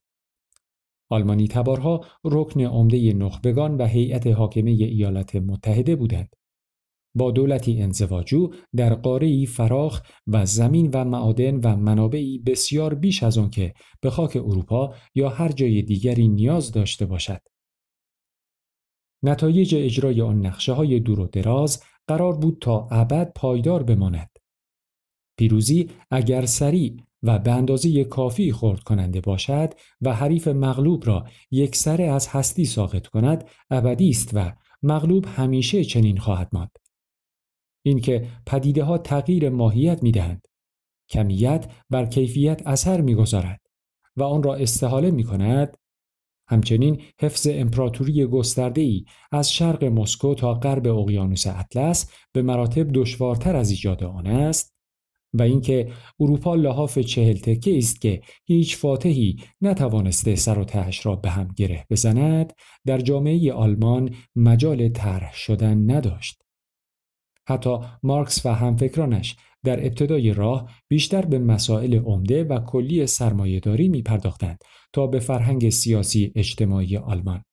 آلمانی 1.10 1.48
تبارها 1.48 2.06
رکن 2.24 2.62
عمده 2.62 3.14
نخبگان 3.14 3.78
و 3.78 3.86
هیئت 3.86 4.28
حاکمه 4.28 4.72
ایالات 4.72 5.36
متحده 5.36 5.96
بودند. 5.96 6.30
با 7.16 7.32
دولتی 7.32 7.82
انزواجو 7.82 8.50
در 8.76 8.94
قاره 8.94 9.46
فراخ 9.46 10.02
و 10.28 10.46
زمین 10.46 10.90
و 10.94 11.06
معادن 11.06 11.56
و 11.56 11.76
منابعی 11.76 12.40
بسیار 12.40 12.94
بیش 12.94 13.24
از 13.24 13.38
آن 13.38 13.50
که 13.50 13.74
به 14.02 14.10
خاک 14.10 14.36
اروپا 14.36 14.96
یا 15.16 15.30
هر 15.30 15.52
جای 15.52 15.82
دیگری 15.82 16.28
نیاز 16.28 16.72
داشته 16.72 17.06
باشد. 17.06 17.42
نتایج 19.24 19.76
اجرای 19.76 20.22
آن 20.22 20.46
نقشه 20.46 20.74
های 20.74 21.00
دور 21.00 21.20
و 21.20 21.28
دراز 21.28 21.84
قرار 22.10 22.36
بود 22.36 22.58
تا 22.62 22.88
ابد 22.92 23.32
پایدار 23.36 23.84
بماند. 23.84 24.30
پیروزی 25.38 25.90
اگر 26.12 26.46
سریع 26.46 26.98
و 27.24 27.40
به 27.40 27.52
اندازه 27.52 28.04
کافی 28.04 28.52
خورد 28.52 28.80
کننده 28.80 29.22
باشد 29.22 29.74
و 30.02 30.14
حریف 30.14 30.48
مغلوب 30.48 31.08
را 31.08 31.28
یک 31.52 31.76
سره 31.76 32.06
از 32.06 32.28
هستی 32.28 32.66
ساقط 32.66 33.08
کند 33.08 33.50
ابدی 33.70 34.10
است 34.10 34.30
و 34.34 34.54
مغلوب 34.84 35.26
همیشه 35.26 35.84
چنین 35.84 36.18
خواهد 36.18 36.50
ماند. 36.54 36.78
اینکه 37.86 38.28
پدیده 38.46 38.84
ها 38.84 38.98
تغییر 38.98 39.50
ماهیت 39.50 40.04
می 40.04 40.12
دهند. 40.12 40.48
کمیت 41.10 41.72
بر 41.90 42.06
کیفیت 42.06 42.68
اثر 42.68 43.02
می 43.02 43.16
گذارد 43.16 43.62
و 44.18 44.24
آن 44.24 44.44
را 44.44 44.56
استحاله 44.56 45.12
می 45.12 45.24
کند. 45.24 45.78
همچنین 46.50 47.02
حفظ 47.22 47.48
امپراتوری 47.52 48.26
گسترده 48.26 48.82
ای 48.82 49.06
از 49.32 49.54
شرق 49.54 49.84
مسکو 49.84 50.36
تا 50.36 50.54
غرب 50.54 50.88
اقیانوس 50.88 51.48
اطلس 51.48 52.12
به 52.32 52.42
مراتب 52.42 52.92
دشوارتر 52.94 53.56
از 53.56 53.72
ایجاد 53.72 54.04
آن 54.04 54.28
است 54.28 54.80
و 55.34 55.42
اینکه 55.42 55.92
اروپا 56.20 56.56
لحاف 56.56 57.00
چهل 57.00 57.38
تکه 57.38 57.78
است 57.78 58.02
که 58.02 58.22
هیچ 58.46 58.78
فاتحی 58.78 59.38
نتوانسته 59.62 60.36
سر 60.36 60.60
و 60.60 60.64
تهش 60.64 61.06
را 61.06 61.16
به 61.16 61.30
هم 61.30 61.48
گره 61.56 61.86
بزند 61.90 62.54
در 62.86 62.98
جامعه 62.98 63.54
آلمان 63.54 64.16
مجال 64.36 64.90
طرح 64.90 65.34
شدن 65.34 65.92
نداشت. 65.92 66.42
حتی 67.48 67.78
مارکس 68.04 68.46
و 68.46 68.50
همفکرانش 68.50 69.36
در 69.66 69.86
ابتدای 69.86 70.34
راه 70.34 70.72
بیشتر 70.88 71.26
به 71.26 71.40
مسائل 71.40 71.96
عمده 71.96 72.44
و 72.44 72.60
کلی 72.60 73.08
سرمایهداری 73.08 73.90
می 73.90 74.02
پرداختند 74.02 74.58
تا 74.94 75.08
به 75.08 75.20
فرهنگ 75.20 75.70
سیاسی 75.70 76.32
اجتماعی 76.36 76.98
آلمان. 76.98 77.44